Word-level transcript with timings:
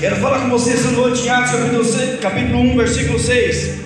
Quero 0.00 0.16
falar 0.16 0.40
com 0.40 0.48
você 0.48 0.70
essa 0.70 0.92
noite 0.92 1.26
em 1.26 1.28
Atos 1.28 1.50
capítulo, 1.50 1.84
6, 1.84 2.20
capítulo 2.20 2.58
1, 2.58 2.76
versículo 2.78 3.18
6. 3.18 3.80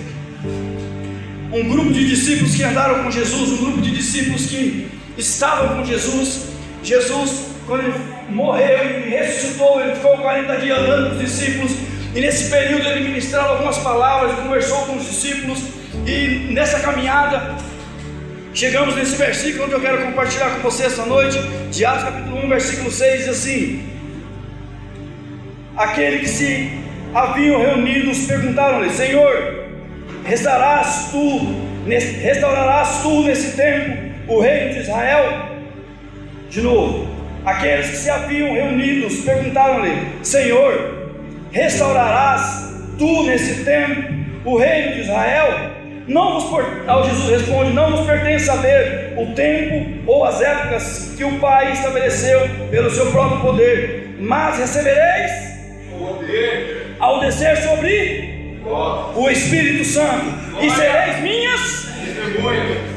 Um 1.51 1.67
grupo 1.67 1.91
de 1.91 2.07
discípulos 2.07 2.55
que 2.55 2.63
andaram 2.63 3.03
com 3.03 3.11
Jesus, 3.11 3.51
um 3.51 3.57
grupo 3.57 3.81
de 3.81 3.91
discípulos 3.91 4.45
que 4.45 4.87
estavam 5.17 5.75
com 5.75 5.83
Jesus. 5.83 6.43
Jesus, 6.81 7.47
quando 7.67 7.83
ele 7.83 7.93
morreu 8.29 9.05
e 9.05 9.09
ressuscitou, 9.09 9.81
ele 9.81 9.95
ficou 9.95 10.17
40 10.19 10.55
dias 10.55 10.79
andando 10.79 11.09
com 11.09 11.15
os 11.17 11.21
discípulos. 11.21 11.71
E 12.15 12.21
nesse 12.21 12.49
período 12.49 12.87
ele 12.87 13.09
ministrava 13.09 13.49
algumas 13.49 13.77
palavras, 13.79 14.39
conversou 14.39 14.85
com 14.85 14.95
os 14.95 15.05
discípulos. 15.05 15.59
E 16.07 16.47
nessa 16.53 16.79
caminhada, 16.79 17.57
chegamos 18.53 18.95
nesse 18.95 19.17
versículo 19.17 19.67
que 19.67 19.75
eu 19.75 19.81
quero 19.81 20.05
compartilhar 20.05 20.51
com 20.51 20.61
você 20.61 20.83
essa 20.83 21.05
noite, 21.05 21.37
de 21.69 21.83
Atos 21.83 22.05
capítulo 22.05 22.45
1, 22.45 22.47
versículo 22.47 22.89
6, 22.89 23.17
diz 23.17 23.27
assim: 23.27 23.94
Aquele 25.77 26.19
que 26.19 26.29
se 26.29 26.71
haviam 27.13 27.59
reunidos 27.59 28.25
perguntaram-lhe: 28.27 28.89
Senhor, 28.89 29.65
restaurarás 30.23 31.09
tu, 31.11 31.55
restaurarás 31.85 33.01
tu 33.01 33.23
nesse 33.23 33.57
tempo 33.57 34.13
o 34.27 34.39
reino 34.39 34.73
de 34.73 34.79
Israel? 34.79 35.49
De 36.49 36.61
novo, 36.61 37.09
aqueles 37.45 37.89
que 37.89 37.97
se 37.97 38.09
haviam 38.09 38.53
reunidos 38.53 39.17
perguntaram-lhe: 39.25 40.23
Senhor, 40.23 41.11
restaurarás 41.51 42.73
tu 42.97 43.23
nesse 43.23 43.65
tempo 43.65 44.13
o 44.45 44.57
reino 44.57 44.93
de 44.93 45.01
Israel? 45.01 45.71
Não 46.07 46.39
vos 46.39 46.87
ao 46.87 47.03
Jesus 47.03 47.41
responde: 47.41 47.73
Não 47.73 47.91
vos 47.91 48.05
pertence 48.05 48.45
saber 48.45 49.13
o 49.17 49.33
tempo 49.33 50.09
ou 50.09 50.23
as 50.23 50.39
épocas 50.39 51.13
que 51.17 51.23
o 51.25 51.37
Pai 51.39 51.73
estabeleceu 51.73 52.47
pelo 52.71 52.89
seu 52.89 53.11
próprio 53.11 53.41
poder, 53.41 54.15
mas 54.21 54.57
recebereis 54.57 55.54
ao 56.99 57.19
descer 57.19 57.57
sobre 57.57 58.35
o 59.15 59.29
Espírito 59.29 59.85
Santo 59.85 60.25
e 60.61 60.69
sereis 60.71 61.21
minhas 61.21 61.85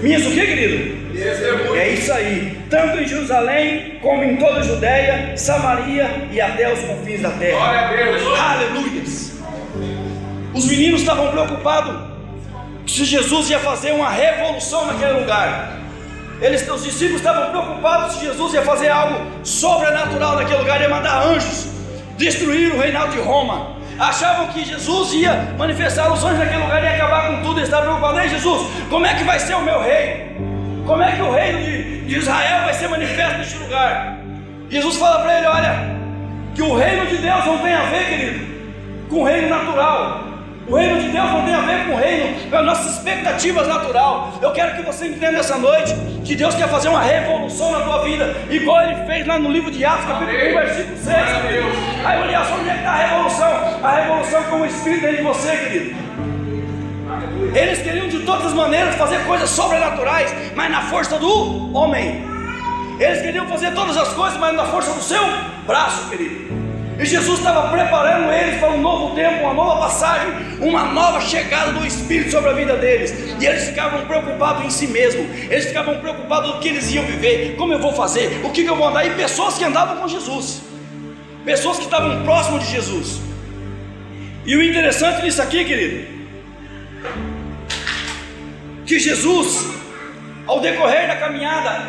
minhas 0.02 0.26
o 0.26 0.30
que, 0.30 0.46
querido? 0.46 0.98
É 1.76 1.88
isso 1.90 2.12
aí, 2.12 2.58
tanto 2.70 2.98
em 2.98 3.08
Jerusalém 3.08 3.98
como 4.00 4.22
em 4.22 4.36
toda 4.36 4.60
a 4.60 4.62
Judéia, 4.62 5.36
Samaria 5.36 6.28
e 6.30 6.40
até 6.40 6.72
os 6.72 6.80
confins 6.80 7.22
da 7.22 7.30
terra. 7.30 7.58
Aleluia! 8.52 9.02
Os 10.54 10.66
meninos 10.66 11.00
estavam 11.00 11.30
preocupados 11.30 12.08
se 12.86 13.04
Jesus 13.04 13.50
ia 13.50 13.58
fazer 13.58 13.92
uma 13.92 14.10
revolução 14.10 14.86
naquele 14.86 15.20
lugar. 15.20 15.78
Eles, 16.40 16.66
os 16.68 16.84
discípulos 16.84 17.20
estavam 17.20 17.50
preocupados 17.50 18.14
se 18.14 18.24
Jesus 18.26 18.54
ia 18.54 18.62
fazer 18.62 18.88
algo 18.88 19.26
sobrenatural 19.42 20.36
naquele 20.36 20.60
lugar, 20.60 20.80
ia 20.80 20.88
mandar 20.88 21.26
anjos 21.26 21.77
destruir 22.18 22.74
o 22.74 22.78
reinado 22.78 23.12
de 23.12 23.20
Roma. 23.20 23.78
Achavam 23.98 24.48
que 24.48 24.64
Jesus 24.64 25.12
ia 25.14 25.54
manifestar 25.56 26.12
os 26.12 26.22
anjos 26.22 26.38
naquele 26.38 26.62
lugar 26.62 26.84
e 26.84 26.86
acabar 26.86 27.28
com 27.28 27.42
tudo. 27.42 27.58
Eles 27.58 27.68
estavam 27.68 27.98
preocupados, 27.98 28.30
Jesus, 28.30 28.66
como 28.90 29.06
é 29.06 29.14
que 29.14 29.24
vai 29.24 29.38
ser 29.38 29.54
o 29.54 29.62
meu 29.62 29.80
reino? 29.82 30.84
Como 30.86 31.02
é 31.02 31.12
que 31.12 31.22
o 31.22 31.32
reino 31.32 31.58
de, 31.58 32.06
de 32.06 32.18
Israel 32.18 32.64
vai 32.64 32.74
ser 32.74 32.88
manifesto 32.88 33.38
neste 33.38 33.58
lugar? 33.58 34.18
Jesus 34.70 34.96
fala 34.96 35.22
para 35.22 35.38
ele: 35.38 35.46
olha, 35.46 35.98
que 36.54 36.62
o 36.62 36.76
reino 36.76 37.06
de 37.06 37.16
Deus 37.16 37.44
não 37.44 37.58
tem 37.58 37.74
a 37.74 37.84
ver, 37.84 38.06
querido, 38.06 38.46
com 39.08 39.20
o 39.20 39.24
reino 39.24 39.48
natural. 39.48 40.27
O 40.68 40.76
reino 40.76 41.00
de 41.00 41.08
Deus 41.08 41.30
não 41.32 41.44
tem 41.46 41.54
a 41.54 41.60
ver 41.62 41.86
com 41.86 41.94
o 41.94 41.96
reino, 41.96 42.50
com 42.50 42.56
as 42.56 42.66
nossas 42.66 42.96
expectativas 42.96 43.66
natural. 43.66 44.34
Eu 44.42 44.52
quero 44.52 44.76
que 44.76 44.82
você 44.82 45.06
entenda 45.06 45.38
essa 45.38 45.56
noite 45.56 45.94
que 46.22 46.36
Deus 46.36 46.54
quer 46.54 46.68
fazer 46.68 46.88
uma 46.88 47.00
revolução 47.00 47.72
na 47.72 47.80
tua 47.80 48.04
vida, 48.04 48.36
igual 48.50 48.82
Ele 48.82 49.06
fez 49.06 49.26
lá 49.26 49.38
no 49.38 49.50
livro 49.50 49.70
de 49.70 49.82
Atos, 49.82 50.04
capítulo 50.04 50.36
1, 50.36 50.54
versículo 50.54 50.96
6. 50.98 51.08
Aí 52.04 52.46
só 52.46 52.54
onde 52.56 52.68
é 52.68 52.72
que 52.72 52.78
está 52.78 52.90
a 52.90 52.96
revolução? 52.96 53.80
A 53.82 53.90
revolução 53.96 54.42
com 54.44 54.56
o 54.60 54.66
Espírito 54.66 55.00
dentro 55.00 55.16
de 55.16 55.22
você, 55.22 55.56
querido. 55.56 55.96
Eles 57.54 57.82
queriam 57.82 58.08
de 58.08 58.18
todas 58.20 58.46
as 58.46 58.52
maneiras 58.52 58.94
fazer 58.96 59.24
coisas 59.24 59.48
sobrenaturais, 59.48 60.34
mas 60.54 60.70
na 60.70 60.82
força 60.82 61.18
do 61.18 61.74
homem. 61.74 62.26
Eles 63.00 63.22
queriam 63.22 63.46
fazer 63.46 63.72
todas 63.72 63.96
as 63.96 64.08
coisas, 64.08 64.38
mas 64.38 64.54
na 64.54 64.66
força 64.66 64.92
do 64.92 65.00
seu 65.00 65.22
braço, 65.66 66.10
querido. 66.10 66.47
E 66.98 67.06
Jesus 67.06 67.38
estava 67.38 67.70
preparando 67.70 68.32
eles 68.32 68.58
para 68.58 68.70
um 68.70 68.80
novo 68.80 69.14
tempo, 69.14 69.44
uma 69.44 69.54
nova 69.54 69.82
passagem, 69.82 70.30
uma 70.60 70.86
nova 70.86 71.20
chegada 71.20 71.70
do 71.70 71.86
Espírito 71.86 72.32
sobre 72.32 72.50
a 72.50 72.52
vida 72.52 72.76
deles. 72.76 73.14
E 73.40 73.46
eles 73.46 73.68
ficavam 73.68 74.04
preocupados 74.04 74.64
em 74.64 74.70
si 74.70 74.88
mesmo, 74.88 75.20
eles 75.48 75.66
ficavam 75.66 76.00
preocupados 76.00 76.54
do 76.54 76.58
que 76.58 76.68
eles 76.68 76.92
iam 76.92 77.04
viver, 77.04 77.54
como 77.56 77.72
eu 77.72 77.78
vou 77.78 77.92
fazer, 77.92 78.40
o 78.44 78.50
que, 78.50 78.64
eu 78.64 78.74
vou 78.74 78.88
andar. 78.88 79.06
E 79.06 79.10
pessoas 79.10 79.56
que 79.56 79.64
andavam 79.64 79.98
com 79.98 80.08
Jesus, 80.08 80.60
pessoas 81.44 81.76
que 81.76 81.84
estavam 81.84 82.24
próximos 82.24 82.64
de 82.64 82.72
Jesus. 82.72 83.20
E 84.44 84.56
o 84.56 84.62
interessante 84.62 85.22
nisso 85.22 85.40
aqui, 85.40 85.64
querido, 85.64 86.18
que 88.84 88.98
Jesus, 88.98 89.68
ao 90.48 90.58
decorrer 90.58 91.06
da 91.06 91.14
caminhada, 91.14 91.80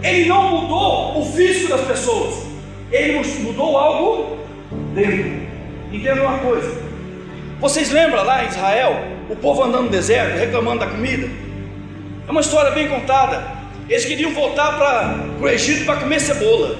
ele 0.00 0.28
não 0.28 0.60
mudou 0.60 1.20
o 1.20 1.32
físico 1.32 1.70
das 1.70 1.80
pessoas 1.80 2.51
ele 2.92 3.26
mudou 3.40 3.76
algo 3.76 4.38
dentro. 4.94 5.42
Entenda 5.90 6.22
uma 6.22 6.38
coisa. 6.38 6.70
Vocês 7.60 7.90
lembram 7.90 8.24
lá 8.24 8.44
em 8.44 8.48
Israel, 8.48 9.04
o 9.30 9.36
povo 9.36 9.62
andando 9.62 9.84
no 9.84 9.90
deserto, 9.90 10.38
reclamando 10.38 10.80
da 10.80 10.86
comida? 10.86 11.28
É 12.26 12.30
uma 12.30 12.40
história 12.40 12.70
bem 12.72 12.88
contada. 12.88 13.42
Eles 13.88 14.04
queriam 14.04 14.32
voltar 14.32 14.76
para 14.76 15.16
o 15.40 15.48
Egito 15.48 15.84
para 15.84 15.96
comer 15.96 16.20
cebola. 16.20 16.76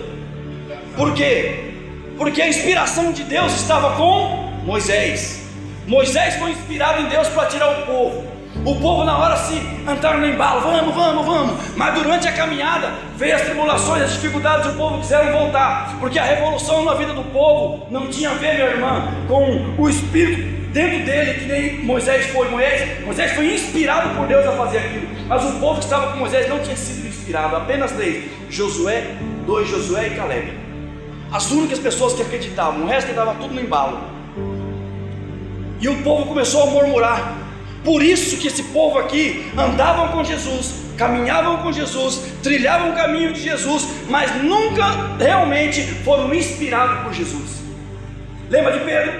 Por 0.97 1.15
quê? 1.15 1.73
Porque 2.17 2.43
a 2.43 2.49
inspiração 2.49 3.13
de 3.13 3.25
Deus 3.25 3.55
estava 3.55 3.97
com 3.97 4.53
Moisés. 4.65 5.43
Moisés 5.87 6.37
foi 6.37 6.51
inspirado 6.51 7.03
em 7.03 7.07
Deus 7.07 7.29
para 7.29 7.47
tirar 7.47 7.71
o 7.71 7.87
povo. 7.87 8.32
O 8.65 8.77
povo 8.77 9.03
na 9.05 9.19
hora 9.19 9.37
se 9.37 9.55
entraram 9.57 10.21
no 10.21 10.27
embalo, 10.27 10.61
vamos, 10.61 10.95
vamos, 10.95 11.27
vamos. 11.27 11.77
Mas 11.77 11.95
durante 11.95 12.29
a 12.29 12.33
caminhada 12.33 12.93
veio 13.17 13.35
as 13.35 13.43
tribulações, 13.43 14.03
as 14.03 14.13
dificuldades, 14.13 14.73
o 14.73 14.77
povo 14.77 15.01
quiseram 15.01 15.33
voltar, 15.33 15.97
porque 15.99 16.19
a 16.19 16.25
revolução 16.25 16.85
na 16.85 16.95
vida 16.95 17.13
do 17.13 17.25
povo 17.25 17.87
não 17.91 18.07
tinha 18.07 18.31
a 18.31 18.35
ver, 18.35 18.55
minha 18.55 18.67
irmã, 18.69 19.09
com 19.27 19.75
o 19.77 19.89
espírito 19.89 20.63
dentro 20.73 21.05
dele, 21.05 21.41
que 21.41 21.45
nem 21.47 21.85
Moisés 21.85 22.27
foi. 22.27 22.49
Moisés, 22.51 23.05
Moisés 23.05 23.33
foi 23.33 23.53
inspirado 23.53 24.15
por 24.17 24.29
Deus 24.29 24.47
a 24.47 24.53
fazer 24.53 24.79
aquilo, 24.79 25.09
mas 25.27 25.45
o 25.45 25.59
povo 25.59 25.79
que 25.79 25.85
estava 25.85 26.13
com 26.13 26.19
Moisés 26.19 26.49
não 26.49 26.61
tinha 26.61 26.77
sido 26.77 27.09
inspirado. 27.09 27.57
Apenas 27.57 27.91
três: 27.93 28.31
Josué, 28.49 29.17
dois 29.45 29.69
Josué 29.69 30.07
e 30.09 30.11
Caleb. 30.11 30.53
As 31.33 31.51
únicas 31.51 31.79
pessoas 31.79 32.13
que 32.13 32.23
acreditavam, 32.23 32.83
o 32.83 32.87
resto 32.87 33.11
estava 33.11 33.35
tudo 33.35 33.55
no 33.55 33.61
embalo. 33.61 33.99
E 35.81 35.89
o 35.89 36.03
povo 36.03 36.27
começou 36.27 36.63
a 36.63 36.67
murmurar. 36.67 37.42
Por 37.85 38.03
isso 38.03 38.37
que 38.37 38.47
esse 38.47 38.63
povo 38.65 38.99
aqui 38.99 39.51
andavam 39.59 40.09
com 40.09 40.23
Jesus, 40.23 40.83
caminhavam 40.97 41.59
com 41.59 41.73
Jesus, 41.73 42.21
trilhavam 42.43 42.91
o 42.91 42.95
caminho 42.95 43.33
de 43.33 43.41
Jesus, 43.41 43.89
mas 44.09 44.43
nunca 44.43 45.17
realmente 45.19 45.83
foram 46.05 46.33
inspirados 46.33 47.03
por 47.03 47.13
Jesus. 47.13 47.63
Lembra 48.49 48.73
de 48.73 48.81
Pedro? 48.81 49.13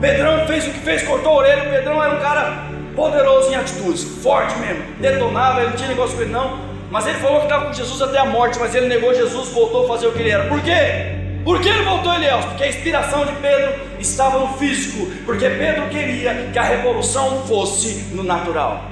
Pedrão 0.00 0.46
fez 0.46 0.66
o 0.66 0.70
que 0.70 0.80
fez, 0.80 1.02
cortou 1.02 1.32
a 1.32 1.36
orelha. 1.36 1.70
Pedrão 1.70 2.02
era 2.02 2.14
um 2.14 2.20
cara 2.20 2.66
poderoso 2.94 3.50
em 3.50 3.54
atitudes, 3.54 4.04
forte 4.22 4.58
mesmo, 4.58 4.82
detonava, 5.00 5.60
ele 5.60 5.70
não 5.70 5.76
tinha 5.76 5.88
negócio 5.88 6.16
com 6.16 6.22
ele 6.22 6.32
não. 6.32 6.58
Mas 6.90 7.06
ele 7.06 7.18
falou 7.18 7.38
que 7.38 7.44
estava 7.44 7.66
com 7.66 7.72
Jesus 7.72 8.02
até 8.02 8.18
a 8.18 8.24
morte, 8.24 8.58
mas 8.58 8.74
ele 8.74 8.88
negou 8.88 9.14
Jesus, 9.14 9.48
voltou 9.50 9.84
a 9.84 9.88
fazer 9.88 10.08
o 10.08 10.12
que 10.12 10.18
ele 10.18 10.30
era. 10.30 10.48
Por 10.48 10.60
quê? 10.60 11.19
Por 11.44 11.60
que 11.60 11.68
ele 11.68 11.82
voltou 11.82 12.12
Eliel? 12.14 12.40
Porque 12.40 12.64
a 12.64 12.68
inspiração 12.68 13.24
de 13.24 13.32
Pedro 13.34 13.72
estava 13.98 14.38
no 14.38 14.58
físico, 14.58 15.10
porque 15.24 15.48
Pedro 15.48 15.88
queria 15.88 16.50
que 16.52 16.58
a 16.58 16.62
revolução 16.62 17.46
fosse 17.46 18.08
no 18.12 18.22
natural. 18.22 18.84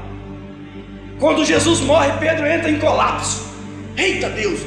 Quando 1.19 1.45
Jesus 1.45 1.81
morre, 1.81 2.11
Pedro 2.19 2.47
entra 2.47 2.71
em 2.71 2.79
colapso. 2.79 3.47
Eita 3.97 4.31
Deus, 4.31 4.61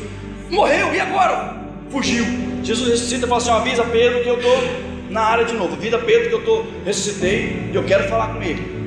morreu, 0.50 0.94
e 0.94 1.00
agora? 1.00 1.56
Fugiu. 1.90 2.26
Jesus 2.64 2.90
ressuscita 2.90 3.26
e 3.26 3.30
fala 3.30 3.42
assim: 3.42 3.52
avisa 3.52 3.84
Pedro 3.86 4.22
que 4.22 4.30
eu 4.30 4.36
estou 4.36 4.58
na 5.10 5.22
área 5.22 5.46
de 5.46 5.54
novo. 5.54 5.74
Avisa 5.74 5.98
Pedro 5.98 6.30
que 6.30 6.36
eu 6.36 6.40
estou, 6.40 6.68
ressuscitei 6.86 7.70
e 7.72 7.76
eu 7.76 7.84
quero 7.84 8.08
falar 8.08 8.34
com 8.34 8.44
ele. 8.44 8.82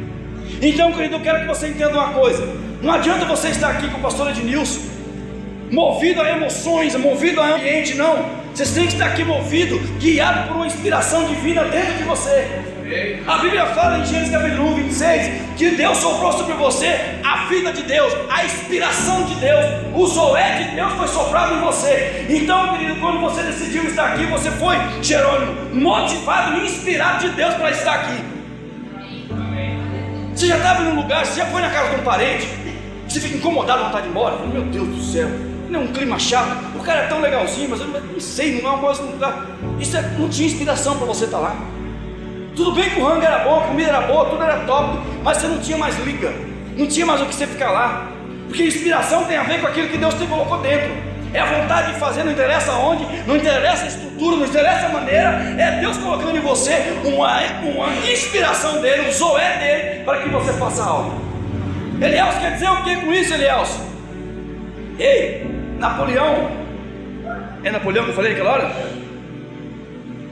Então, 0.60 0.92
querido, 0.92 1.16
eu 1.16 1.20
quero 1.20 1.40
que 1.40 1.46
você 1.46 1.68
entenda 1.68 1.92
uma 1.92 2.12
coisa. 2.12 2.46
Não 2.80 2.92
adianta 2.92 3.24
você 3.24 3.48
estar 3.48 3.70
aqui 3.70 3.88
com 3.88 3.98
o 3.98 4.00
pastor 4.00 4.30
Ednilson, 4.30 4.80
movido 5.70 6.20
a 6.20 6.30
emoções, 6.30 6.94
movido 6.96 7.40
a 7.40 7.54
ambiente, 7.54 7.94
não. 7.94 8.43
Você 8.54 8.66
tem 8.66 8.86
que 8.86 8.92
estar 8.92 9.06
aqui 9.06 9.24
movido, 9.24 9.80
guiado 9.98 10.46
por 10.46 10.58
uma 10.58 10.66
inspiração 10.68 11.26
divina 11.26 11.64
dentro 11.64 11.94
de 11.94 12.04
você. 12.04 12.48
A 13.26 13.38
Bíblia 13.38 13.66
fala 13.66 13.98
em 13.98 14.06
Gênesis 14.06 14.30
capítulo 14.30 14.74
1, 14.74 14.74
26, 14.76 15.32
que 15.56 15.70
Deus 15.70 15.98
soprou 15.98 16.32
sobre 16.32 16.54
você 16.54 17.18
a 17.24 17.46
vida 17.46 17.72
de 17.72 17.82
Deus, 17.82 18.14
a 18.30 18.44
inspiração 18.44 19.24
de 19.24 19.34
Deus, 19.36 19.64
o 19.92 20.06
zoé 20.06 20.62
de 20.62 20.76
Deus 20.76 20.92
foi 20.92 21.08
soprado 21.08 21.56
em 21.56 21.60
você. 21.62 22.26
Então, 22.28 22.78
querido, 22.78 23.00
quando 23.00 23.18
você 23.20 23.42
decidiu 23.42 23.88
estar 23.88 24.12
aqui, 24.12 24.24
você 24.26 24.52
foi, 24.52 24.76
Jerônimo, 25.02 25.74
motivado 25.74 26.56
e 26.60 26.66
inspirado 26.66 27.28
de 27.28 27.34
Deus 27.34 27.54
para 27.54 27.72
estar 27.72 27.94
aqui. 27.94 28.24
Você 30.32 30.46
já 30.46 30.58
estava 30.58 30.82
em 30.84 30.92
um 30.92 30.94
lugar, 30.94 31.26
você 31.26 31.40
já 31.40 31.46
foi 31.46 31.60
na 31.60 31.70
casa 31.70 31.90
de 31.90 32.00
um 32.00 32.04
parente, 32.04 32.48
você 33.08 33.18
fica 33.18 33.36
incomodado, 33.36 33.82
vontade 33.82 34.02
de 34.02 34.08
ir 34.08 34.10
embora, 34.10 34.46
meu 34.46 34.62
Deus 34.62 34.88
do 34.88 35.02
céu, 35.02 35.28
não 35.74 35.82
é 35.82 35.84
um 35.84 35.92
clima 35.92 36.18
chato, 36.18 36.56
o 36.76 36.82
cara 36.82 37.00
é 37.00 37.06
tão 37.08 37.20
legalzinho, 37.20 37.68
mas 37.68 37.80
eu 37.80 37.88
não 37.88 38.20
sei, 38.20 38.62
não 38.62 38.70
é 38.70 38.72
uma 38.72 38.78
coisa, 38.78 39.02
não, 39.02 39.18
tá, 39.18 39.44
isso 39.80 39.96
é, 39.96 40.02
não 40.16 40.28
tinha 40.28 40.46
inspiração 40.46 40.96
para 40.96 41.06
você 41.06 41.24
estar 41.24 41.38
tá 41.38 41.42
lá. 41.42 41.56
Tudo 42.54 42.72
bem 42.72 42.88
que 42.88 43.00
o 43.00 43.04
rango 43.04 43.22
era 43.22 43.40
bom, 43.40 43.58
a 43.58 43.66
comida 43.66 43.88
era 43.88 44.00
boa, 44.02 44.26
tudo 44.26 44.42
era 44.42 44.60
top, 44.60 44.98
mas 45.24 45.38
você 45.38 45.48
não 45.48 45.58
tinha 45.58 45.76
mais 45.76 45.98
liga, 45.98 46.32
não 46.76 46.86
tinha 46.86 47.04
mais 47.04 47.20
o 47.20 47.26
que 47.26 47.34
você 47.34 47.46
ficar 47.48 47.72
lá, 47.72 48.08
porque 48.46 48.62
inspiração 48.62 49.24
tem 49.24 49.36
a 49.36 49.42
ver 49.42 49.60
com 49.60 49.66
aquilo 49.66 49.88
que 49.88 49.98
Deus 49.98 50.14
te 50.14 50.26
colocou 50.26 50.58
dentro. 50.58 51.14
É 51.32 51.40
a 51.40 51.46
vontade 51.46 51.92
de 51.92 51.98
fazer, 51.98 52.22
não 52.22 52.30
interessa 52.30 52.70
onde, 52.74 53.04
não 53.26 53.34
interessa 53.34 53.82
a 53.82 53.88
estrutura, 53.88 54.36
não 54.36 54.46
interessa 54.46 54.86
a 54.86 54.88
maneira, 54.90 55.56
é 55.58 55.80
Deus 55.80 55.98
colocando 55.98 56.36
em 56.36 56.40
você 56.40 56.96
uma, 57.04 57.40
uma 57.60 57.88
inspiração 58.08 58.80
dele, 58.80 59.08
um 59.08 59.12
zoé 59.12 59.58
dele, 59.58 60.04
para 60.04 60.22
que 60.22 60.28
você 60.28 60.52
faça 60.52 60.84
algo. 60.84 61.20
Elielso 62.00 62.38
quer 62.38 62.52
dizer 62.52 62.70
o 62.70 62.84
que 62.84 62.96
com 62.98 63.12
isso, 63.12 63.34
Elielso? 63.34 63.80
Ei, 64.96 65.53
Napoleão, 65.78 66.50
é 67.62 67.70
Napoleão 67.70 68.04
que 68.04 68.10
eu 68.10 68.14
falei 68.14 68.32
naquela 68.32 68.52
hora? 68.52 68.72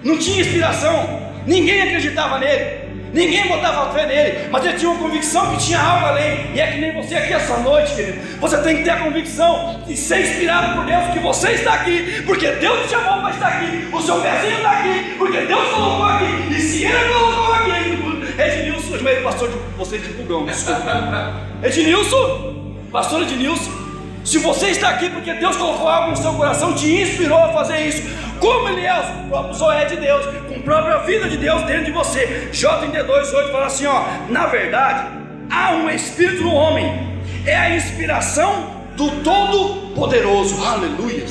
Não 0.02 0.18
tinha 0.18 0.40
inspiração, 0.40 1.20
ninguém 1.46 1.82
acreditava 1.82 2.38
nele. 2.38 2.82
Ninguém 3.12 3.46
botava 3.46 3.92
fé 3.92 4.06
nele, 4.06 4.48
mas 4.50 4.64
ele 4.64 4.78
tinha 4.78 4.90
uma 4.90 4.98
convicção 4.98 5.50
que 5.50 5.66
tinha 5.66 5.78
algo 5.78 6.06
além. 6.06 6.50
E 6.54 6.60
é 6.60 6.66
que 6.68 6.80
nem 6.80 6.94
você 6.94 7.14
aqui 7.14 7.34
essa 7.34 7.58
noite, 7.58 7.94
querido. 7.94 8.18
Você 8.40 8.56
tem 8.62 8.78
que 8.78 8.84
ter 8.84 8.90
a 8.90 8.96
convicção 9.00 9.82
de 9.86 9.94
ser 9.94 10.22
inspirado 10.22 10.74
por 10.76 10.86
Deus, 10.86 11.08
que 11.12 11.18
você 11.18 11.50
está 11.50 11.74
aqui, 11.74 12.22
porque 12.24 12.52
Deus 12.52 12.84
te 12.84 12.90
chamou 12.90 13.20
para 13.20 13.30
estar 13.30 13.48
aqui. 13.48 13.88
O 13.92 14.00
seu 14.00 14.18
pezinho 14.18 14.56
está 14.56 14.70
aqui, 14.70 15.14
porque 15.18 15.40
Deus 15.42 15.68
colocou 15.68 16.06
aqui. 16.06 16.54
E 16.54 16.58
se 16.58 16.84
ele 16.84 17.12
colocou 17.12 17.54
aqui, 17.54 18.40
Ednilson, 18.40 18.96
chamei 18.96 19.16
pastor 19.16 19.50
de 19.50 19.56
vocês 19.76 20.02
de 20.02 20.08
pulgão, 20.14 20.46
desculpa. 20.46 21.34
Ednilson, 21.62 22.76
pastor 22.90 23.22
Ednilson, 23.22 23.81
se 24.24 24.38
você 24.38 24.68
está 24.68 24.90
aqui 24.90 25.10
porque 25.10 25.34
Deus 25.34 25.56
colocou 25.56 25.88
algo 25.88 26.10
no 26.10 26.16
seu 26.16 26.32
coração, 26.34 26.74
te 26.74 27.02
inspirou 27.02 27.38
a 27.38 27.52
fazer 27.52 27.80
isso, 27.80 28.02
como 28.38 28.68
ele 28.68 28.86
é 28.86 28.94
o 29.24 29.28
próprio 29.28 29.54
Zoé 29.54 29.84
de 29.84 29.96
Deus, 29.96 30.24
com 30.48 30.54
a 30.54 30.62
própria 30.62 30.98
vida 30.98 31.28
de 31.28 31.36
Deus 31.36 31.62
dentro 31.62 31.86
de 31.86 31.92
você. 31.92 32.48
JD2,8 32.52 33.50
fala 33.50 33.66
assim: 33.66 33.86
ó, 33.86 34.04
na 34.28 34.46
verdade, 34.46 35.06
há 35.50 35.72
um 35.72 35.90
espírito 35.90 36.42
no 36.42 36.54
homem, 36.54 37.20
é 37.44 37.56
a 37.56 37.74
inspiração 37.74 38.70
do 38.96 39.10
Todo-Poderoso, 39.22 40.64
aleluia. 40.64 41.24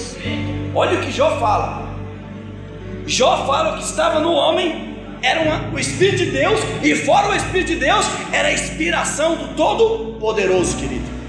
Olha 0.75 0.99
o 0.99 1.01
que 1.01 1.11
Jó 1.11 1.37
fala. 1.39 1.89
Jó 3.05 3.45
fala 3.45 3.77
que 3.77 3.83
estava 3.83 4.19
no 4.19 4.31
homem 4.31 4.91
era 5.21 5.41
uma, 5.41 5.69
o 5.71 5.79
Espírito 5.79 6.17
de 6.17 6.31
Deus, 6.31 6.59
e 6.81 6.95
fora 6.95 7.29
o 7.29 7.35
Espírito 7.35 7.67
de 7.67 7.75
Deus, 7.75 8.07
era 8.31 8.47
a 8.47 8.53
inspiração 8.53 9.35
do 9.35 9.55
Todo-Poderoso, 9.55 10.77
querido. 10.77 11.20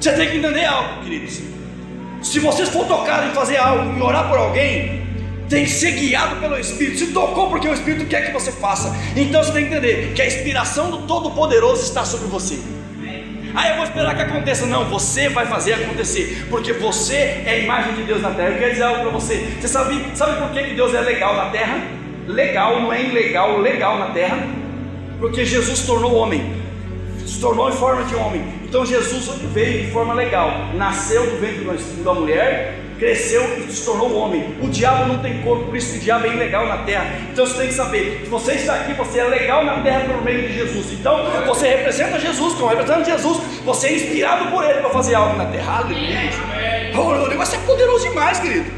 Você 0.00 0.12
tem 0.12 0.30
que 0.30 0.38
entender 0.38 0.64
algo, 0.64 1.02
queridos. 1.02 1.40
Se 2.22 2.38
vocês 2.38 2.70
for 2.70 2.86
tocar 2.86 3.28
em 3.28 3.32
fazer 3.32 3.58
algo 3.58 3.98
e 3.98 4.00
orar 4.00 4.28
por 4.28 4.38
alguém, 4.38 5.02
tem 5.48 5.64
que 5.64 5.70
ser 5.70 5.92
guiado 5.92 6.36
pelo 6.36 6.58
Espírito. 6.58 6.98
Se 6.98 7.06
tocou 7.08 7.50
porque 7.50 7.68
o 7.68 7.74
Espírito 7.74 8.06
quer 8.06 8.24
que 8.24 8.32
você 8.32 8.50
faça. 8.50 8.96
Então 9.14 9.42
você 9.42 9.52
tem 9.52 9.66
que 9.66 9.74
entender 9.74 10.12
que 10.14 10.22
a 10.22 10.26
inspiração 10.26 10.90
do 10.90 10.98
Todo-Poderoso 11.06 11.82
está 11.82 12.04
sobre 12.04 12.28
você. 12.28 12.58
Ah, 13.54 13.68
eu 13.68 13.76
vou 13.76 13.84
esperar 13.84 14.14
que 14.14 14.22
aconteça. 14.22 14.64
Não, 14.64 14.84
você 14.86 15.28
vai 15.28 15.44
fazer 15.46 15.74
acontecer, 15.74 16.46
porque 16.48 16.72
você 16.72 17.42
é 17.44 17.50
a 17.50 17.58
imagem 17.58 17.94
de 17.94 18.04
Deus 18.04 18.22
na 18.22 18.30
terra. 18.30 18.50
Eu 18.50 18.58
quero 18.58 18.70
dizer 18.70 18.84
algo 18.84 19.02
para 19.02 19.10
você. 19.10 19.56
Você 19.60 19.68
sabe, 19.68 20.02
sabe 20.14 20.40
por 20.40 20.50
que, 20.50 20.62
que 20.62 20.74
Deus 20.74 20.94
é 20.94 21.00
legal 21.00 21.36
na 21.36 21.50
terra? 21.50 21.78
Legal, 22.26 22.80
não 22.80 22.92
é 22.92 23.02
ilegal, 23.02 23.58
legal 23.58 23.98
na 23.98 24.10
terra. 24.10 24.38
Porque 25.18 25.44
Jesus 25.44 25.80
tornou 25.80 26.14
homem, 26.14 26.54
se 27.26 27.40
tornou 27.40 27.68
em 27.68 27.72
forma 27.72 28.04
de 28.04 28.14
homem. 28.14 28.59
Então 28.70 28.86
Jesus 28.86 29.28
veio 29.52 29.84
de 29.84 29.90
forma 29.90 30.14
legal, 30.14 30.48
nasceu 30.74 31.28
do 31.28 31.40
ventre 31.40 31.64
da 32.04 32.14
mulher, 32.14 32.78
cresceu 33.00 33.42
e 33.58 33.72
se 33.72 33.84
tornou 33.84 34.16
homem. 34.16 34.54
O 34.62 34.68
diabo 34.68 35.06
não 35.06 35.18
tem 35.18 35.42
corpo, 35.42 35.64
por 35.64 35.76
isso 35.76 35.96
o 35.96 35.98
diabo 35.98 36.26
é 36.26 36.28
ilegal 36.28 36.68
na 36.68 36.76
terra. 36.84 37.18
Então 37.32 37.44
você 37.44 37.58
tem 37.58 37.66
que 37.66 37.74
saber, 37.74 38.20
se 38.22 38.30
você 38.30 38.52
está 38.52 38.76
aqui, 38.76 38.92
você 38.92 39.18
é 39.18 39.24
legal 39.24 39.64
na 39.64 39.80
terra 39.80 40.04
por 40.06 40.22
meio 40.22 40.46
de 40.46 40.54
Jesus. 40.54 40.92
Então 40.92 41.18
você 41.48 41.66
representa 41.66 42.20
Jesus, 42.20 42.54
como 42.54 42.68
representando 42.68 43.04
Jesus, 43.04 43.38
você 43.64 43.88
é 43.88 43.92
inspirado 43.96 44.52
por 44.52 44.62
ele 44.62 44.78
para 44.78 44.90
fazer 44.90 45.16
algo 45.16 45.36
na 45.36 45.46
terra. 45.46 45.78
Aleluia. 45.78 46.30
O 46.96 47.26
negócio 47.26 47.58
é 47.58 47.66
poderoso 47.66 48.08
demais, 48.08 48.38
querido. 48.38 48.70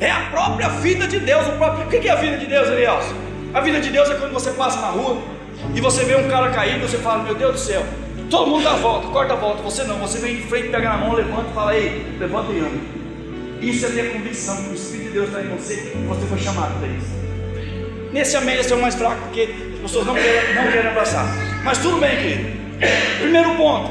É 0.00 0.10
a 0.10 0.20
própria 0.30 0.68
vida 0.68 1.06
de 1.06 1.18
Deus. 1.18 1.46
O, 1.46 1.52
próprio... 1.52 1.86
o 1.86 1.88
que 1.88 2.06
é 2.06 2.12
a 2.12 2.16
vida 2.16 2.36
de 2.36 2.44
Deus, 2.44 2.68
Elias? 2.68 3.06
A 3.54 3.60
vida 3.62 3.80
de 3.80 3.88
Deus 3.88 4.10
é 4.10 4.16
quando 4.16 4.34
você 4.34 4.50
passa 4.50 4.82
na 4.82 4.88
rua 4.88 5.16
e 5.74 5.80
você 5.80 6.04
vê 6.04 6.14
um 6.14 6.28
cara 6.28 6.50
caído, 6.50 6.86
você 6.86 6.98
fala, 6.98 7.22
meu 7.22 7.34
Deus 7.34 7.52
do 7.52 7.58
céu, 7.58 7.82
Todo 8.30 8.50
mundo 8.50 8.64
dá 8.64 8.72
a 8.72 8.76
volta, 8.76 9.08
corta 9.08 9.32
a 9.32 9.36
volta. 9.36 9.62
Você 9.62 9.84
não, 9.84 9.96
você 9.98 10.18
vem 10.18 10.36
de 10.36 10.42
frente, 10.42 10.68
pega 10.68 10.90
na 10.90 10.96
mão, 10.98 11.14
levanta 11.14 11.50
e 11.50 11.54
fala, 11.54 11.76
ei, 11.76 12.06
levanta 12.18 12.52
e 12.52 12.58
anda. 12.58 12.98
Isso 13.60 13.86
é 13.86 13.88
ter 13.88 14.12
convicção 14.12 14.56
que 14.64 14.70
o 14.70 14.74
Espírito 14.74 15.06
de 15.06 15.12
Deus 15.14 15.28
está 15.28 15.40
em 15.40 15.48
você 15.48 15.92
e 15.94 16.06
você 16.06 16.26
foi 16.26 16.38
chamado 16.38 16.78
para 16.78 16.88
isso. 16.88 17.18
Nesse 18.12 18.36
amém 18.36 18.56
esse 18.56 18.72
é 18.72 18.76
o 18.76 18.80
mais 18.80 18.94
fraco, 18.94 19.20
porque 19.22 19.48
as 19.74 19.80
pessoas 19.80 20.06
não 20.06 20.14
querem, 20.14 20.54
não 20.54 20.70
querem 20.70 20.90
abraçar. 20.90 21.26
Mas 21.64 21.78
tudo 21.78 21.98
bem, 21.98 22.16
querido. 22.16 22.58
Primeiro 23.20 23.54
ponto, 23.56 23.90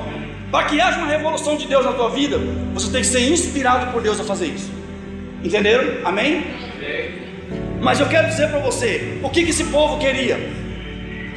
para 0.52 0.66
que 0.66 0.80
haja 0.80 1.00
uma 1.00 1.08
revolução 1.08 1.58
de 1.58 1.68
Deus 1.68 1.86
na 1.86 1.94
tua 1.94 2.10
vida, 2.10 2.38
você 2.74 2.92
tem 2.92 3.02
que 3.02 3.08
ser 3.08 3.30
inspirado 3.30 3.92
por 3.92 4.02
Deus 4.02 4.20
a 4.20 4.24
fazer 4.24 4.48
isso. 4.48 4.72
Entenderam? 5.44 6.06
Amém? 6.06 6.46
Mas 7.82 8.00
eu 8.00 8.08
quero 8.08 8.28
dizer 8.28 8.50
para 8.50 8.60
você, 8.60 9.20
o 9.22 9.30
que, 9.30 9.44
que 9.44 9.50
esse 9.50 9.66
povo 9.66 10.00
queria? 10.00 10.38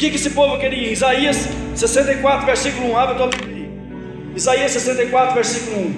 Que, 0.00 0.08
que 0.08 0.16
esse 0.16 0.30
povo 0.30 0.58
queria? 0.58 0.90
Isaías 0.90 1.46
64, 1.74 2.46
versículo 2.46 2.92
1, 2.92 2.96
abre 2.96 3.14
a 3.16 3.18
tua 3.18 3.26
Bíblia. 3.26 3.68
Isaías 4.34 4.72
64, 4.72 5.34
versículo 5.34 5.76
1. 5.76 5.94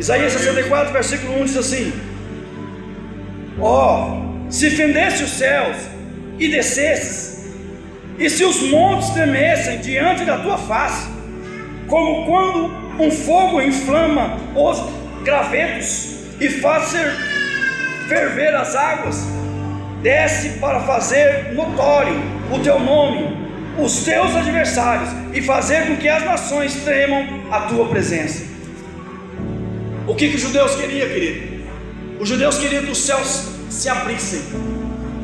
Isaías 0.00 0.32
64, 0.32 0.92
versículo 0.92 1.40
1 1.42 1.44
diz 1.44 1.56
assim: 1.56 1.92
Ó, 3.60 4.08
oh, 4.08 4.50
se 4.50 4.70
fendesse 4.70 5.22
os 5.22 5.30
céus 5.30 5.76
e 6.36 6.48
descesses, 6.48 7.54
e 8.18 8.28
se 8.28 8.42
os 8.42 8.60
montes 8.62 9.10
tremessem 9.10 9.78
diante 9.78 10.24
da 10.24 10.38
tua 10.38 10.58
face, 10.58 11.08
como 11.86 12.26
quando 12.26 12.74
um 12.98 13.08
fogo 13.12 13.62
inflama 13.62 14.36
os 14.56 14.82
gravetos 15.22 16.24
e 16.40 16.48
faz 16.48 16.92
ferver 18.08 18.52
as 18.56 18.74
águas, 18.74 19.43
desce 20.04 20.58
para 20.58 20.80
fazer 20.80 21.54
notório 21.54 22.14
o 22.52 22.58
teu 22.60 22.78
nome 22.78 23.42
os 23.78 24.04
teus 24.04 24.36
adversários 24.36 25.10
e 25.32 25.42
fazer 25.42 25.86
com 25.86 25.96
que 25.96 26.08
as 26.08 26.24
nações 26.24 26.74
tremam 26.84 27.26
a 27.50 27.62
tua 27.62 27.88
presença. 27.88 28.44
O 30.06 30.14
que, 30.14 30.28
que 30.28 30.36
os 30.36 30.42
judeus 30.42 30.76
queriam, 30.76 31.08
querido? 31.08 31.64
Os 32.20 32.28
judeus 32.28 32.58
queriam 32.58 32.84
que 32.84 32.92
os 32.92 32.98
céus 32.98 33.48
se 33.68 33.88
abrissem 33.88 34.42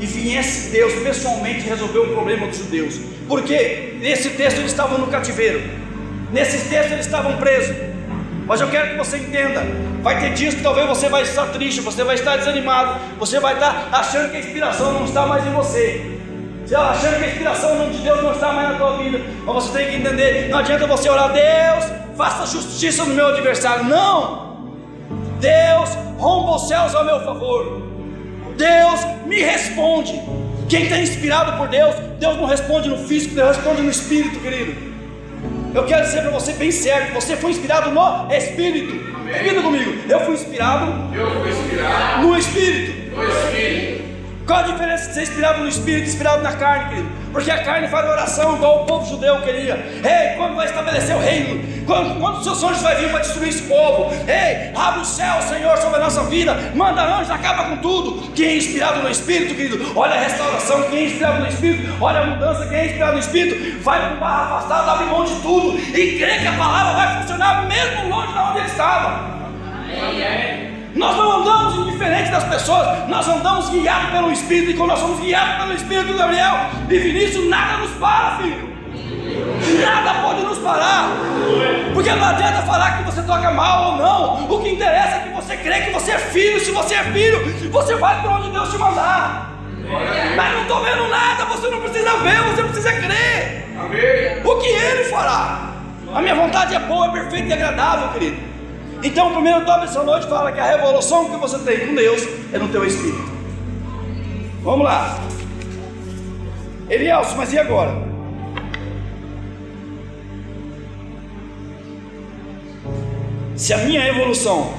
e 0.00 0.06
viesse 0.06 0.70
Deus 0.70 0.94
pessoalmente 0.94 1.60
resolver 1.60 1.98
o 1.98 2.08
problema 2.08 2.46
dos 2.46 2.58
judeus. 2.58 2.98
Porque 3.28 3.98
nesse 4.00 4.30
texto 4.30 4.58
eles 4.58 4.72
estavam 4.72 4.98
no 4.98 5.06
cativeiro, 5.06 5.62
nesse 6.32 6.68
texto 6.68 6.92
eles 6.92 7.06
estavam 7.06 7.36
presos. 7.36 7.76
Mas 8.46 8.60
eu 8.60 8.68
quero 8.68 8.90
que 8.90 8.96
você 8.96 9.18
entenda: 9.18 9.62
vai 10.02 10.20
ter 10.20 10.34
dias 10.34 10.54
que 10.54 10.62
talvez 10.62 10.86
você 10.86 11.08
vai 11.08 11.22
estar 11.22 11.46
triste, 11.46 11.80
você 11.80 12.04
vai 12.04 12.14
estar 12.14 12.36
desanimado, 12.36 13.00
você 13.18 13.38
vai 13.38 13.54
estar 13.54 13.88
achando 13.92 14.30
que 14.30 14.36
a 14.36 14.40
inspiração 14.40 14.92
não 14.92 15.04
está 15.04 15.26
mais 15.26 15.46
em 15.46 15.52
você. 15.52 16.18
Você 16.64 16.74
achando 16.74 17.18
que 17.18 17.24
a 17.24 17.28
inspiração 17.28 17.90
de 17.90 17.98
Deus 17.98 18.22
não 18.22 18.32
está 18.32 18.52
mais 18.52 18.70
na 18.70 18.74
tua 18.76 18.96
vida. 18.98 19.20
Mas 19.44 19.54
você 19.54 19.78
tem 19.78 19.90
que 19.90 19.96
entender: 19.96 20.48
não 20.48 20.58
adianta 20.58 20.86
você 20.86 21.08
orar, 21.08 21.32
Deus, 21.32 21.84
faça 22.16 22.46
justiça 22.46 23.04
no 23.04 23.14
meu 23.14 23.28
adversário. 23.28 23.84
Não! 23.84 24.68
Deus, 25.40 25.90
rompa 26.18 26.56
os 26.56 26.68
céus 26.68 26.94
ao 26.94 27.04
meu 27.04 27.20
favor. 27.24 27.82
Deus 28.56 29.00
me 29.26 29.40
responde. 29.40 30.20
Quem 30.68 30.84
está 30.84 30.98
inspirado 30.98 31.56
por 31.56 31.66
Deus, 31.66 31.96
Deus 32.20 32.36
não 32.36 32.44
responde 32.44 32.88
no 32.88 32.98
físico, 32.98 33.34
Deus 33.34 33.56
responde 33.56 33.82
no 33.82 33.90
espírito, 33.90 34.38
querido. 34.38 34.90
Eu 35.74 35.84
quero 35.84 36.04
dizer 36.04 36.22
para 36.22 36.30
você 36.30 36.52
bem 36.52 36.70
sério: 36.70 37.12
você 37.12 37.36
foi 37.36 37.50
inspirado 37.50 37.90
no 37.90 38.32
espírito. 38.32 39.09
Repita 39.30 39.62
comigo: 39.62 39.94
eu 40.08 40.20
fui 40.20 40.34
inspirado, 40.34 41.14
eu 41.14 41.30
fui 41.40 41.50
inspirado 41.50 42.26
no 42.26 42.36
espírito. 42.36 43.16
No 43.16 43.28
espírito. 43.28 43.99
Qual 44.50 44.58
a 44.58 44.64
diferença 44.64 45.06
de 45.06 45.14
ser 45.14 45.22
inspirado 45.22 45.60
no 45.60 45.68
Espírito 45.68 46.06
e 46.06 46.08
inspirado 46.08 46.42
na 46.42 46.52
carne, 46.52 46.88
querido? 46.88 47.08
Porque 47.30 47.48
a 47.52 47.62
carne 47.62 47.86
faz 47.86 48.04
oração 48.04 48.56
igual 48.56 48.82
o 48.82 48.84
povo 48.84 49.08
judeu 49.08 49.40
queria. 49.42 49.76
Ei, 49.76 50.36
quando 50.36 50.56
vai 50.56 50.66
estabelecer 50.66 51.14
o 51.14 51.20
reino? 51.20 51.84
Quando, 51.86 52.18
quando 52.18 52.38
os 52.38 52.42
seus 52.42 52.60
anjos 52.64 52.82
vai 52.82 52.96
vir 52.96 53.10
para 53.12 53.20
destruir 53.20 53.50
esse 53.50 53.62
povo? 53.62 54.12
Ei, 54.26 54.72
abre 54.74 55.02
o 55.02 55.04
céu, 55.04 55.40
Senhor, 55.42 55.78
sobre 55.78 56.00
a 56.00 56.02
nossa 56.02 56.24
vida. 56.24 56.72
Manda 56.74 57.00
anjos, 57.00 57.30
acaba 57.30 57.66
com 57.66 57.76
tudo. 57.76 58.32
Quem 58.32 58.48
é 58.48 58.56
inspirado 58.56 59.00
no 59.00 59.08
Espírito, 59.08 59.54
querido? 59.54 59.92
Olha 59.94 60.14
a 60.14 60.20
restauração. 60.20 60.82
Quem 60.90 60.98
é 60.98 61.06
inspirado 61.06 61.42
no 61.42 61.46
Espírito? 61.46 61.96
Olha 62.00 62.18
a 62.18 62.26
mudança. 62.26 62.66
Quem 62.66 62.76
é 62.76 62.86
inspirado 62.86 63.12
no 63.12 63.18
Espírito? 63.20 63.84
Vai 63.84 64.00
para 64.00 64.16
um 64.16 64.18
barra 64.18 64.56
afastado, 64.56 64.90
abre 64.90 65.06
mão 65.06 65.24
de 65.26 65.34
tudo. 65.42 65.78
E 65.78 66.18
crê 66.18 66.40
que 66.40 66.48
a 66.48 66.52
palavra 66.54 66.94
vai 66.94 67.20
funcionar 67.20 67.68
mesmo 67.68 68.08
longe 68.08 68.32
de 68.32 68.38
onde 68.40 68.58
ele 68.58 68.66
estava. 68.66 69.30
Amém. 70.08 70.49
Nós 71.00 71.16
não 71.16 71.40
andamos 71.40 71.78
indiferente 71.78 72.30
das 72.30 72.44
pessoas, 72.44 73.08
nós 73.08 73.26
andamos 73.26 73.70
guiados 73.70 74.10
pelo 74.10 74.30
Espírito, 74.30 74.72
e 74.72 74.74
quando 74.74 74.90
nós 74.90 74.98
somos 74.98 75.18
guiados 75.18 75.54
pelo 75.56 75.72
Espírito, 75.72 76.12
Gabriel 76.12 76.58
e 76.90 76.98
Vinícius, 76.98 77.48
nada 77.48 77.78
nos 77.78 77.90
para, 77.92 78.36
filho. 78.36 78.68
Nada 79.82 80.20
pode 80.20 80.42
nos 80.42 80.58
parar. 80.58 81.08
Porque 81.94 82.12
não 82.12 82.26
adianta 82.26 82.60
falar 82.66 82.98
que 82.98 83.04
você 83.04 83.22
toca 83.22 83.50
mal 83.50 83.92
ou 83.92 83.96
não. 83.96 84.44
O 84.50 84.62
que 84.62 84.72
interessa 84.72 85.16
é 85.16 85.20
que 85.20 85.28
você 85.30 85.56
crê 85.56 85.80
que 85.80 85.90
você 85.90 86.10
é 86.10 86.18
filho. 86.18 86.60
Se 86.60 86.70
você 86.70 86.94
é 86.94 87.04
filho, 87.04 87.70
você 87.70 87.94
vai 87.94 88.20
para 88.20 88.32
onde 88.32 88.50
Deus 88.50 88.70
te 88.70 88.76
mandar. 88.76 89.54
Mas 90.36 90.52
não 90.52 90.62
estou 90.62 90.84
vendo 90.84 91.08
nada, 91.08 91.46
você 91.46 91.68
não 91.68 91.80
precisa 91.80 92.14
ver, 92.18 92.42
você 92.42 92.62
precisa 92.62 92.92
crer. 92.92 94.44
O 94.44 94.56
que 94.56 94.68
Ele 94.68 95.04
fará? 95.04 95.70
A 96.14 96.20
minha 96.20 96.34
vontade 96.34 96.74
é 96.74 96.80
boa, 96.80 97.06
é 97.06 97.10
perfeita 97.10 97.48
e 97.48 97.52
agradável, 97.54 98.08
querido. 98.08 98.49
Então, 99.02 99.32
primeiro 99.32 99.64
tópico 99.64 99.86
dessa 99.86 100.02
noite 100.02 100.26
fala 100.26 100.52
que 100.52 100.60
a 100.60 100.66
revolução 100.76 101.30
que 101.30 101.36
você 101.36 101.58
tem 101.60 101.86
com 101.86 101.94
Deus 101.94 102.22
é 102.52 102.58
no 102.58 102.68
teu 102.68 102.84
espírito. 102.84 103.30
Vamos 104.62 104.84
lá. 104.84 105.18
Elielson, 106.88 107.36
mas 107.36 107.52
e 107.52 107.58
agora? 107.58 108.10
Se 113.56 113.72
a 113.72 113.78
minha 113.78 114.06
evolução 114.06 114.72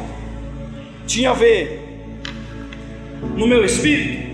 tinha 1.08 1.32
a 1.32 1.34
ver 1.34 1.80
no 3.36 3.48
meu 3.48 3.66
espírito, 3.66 4.30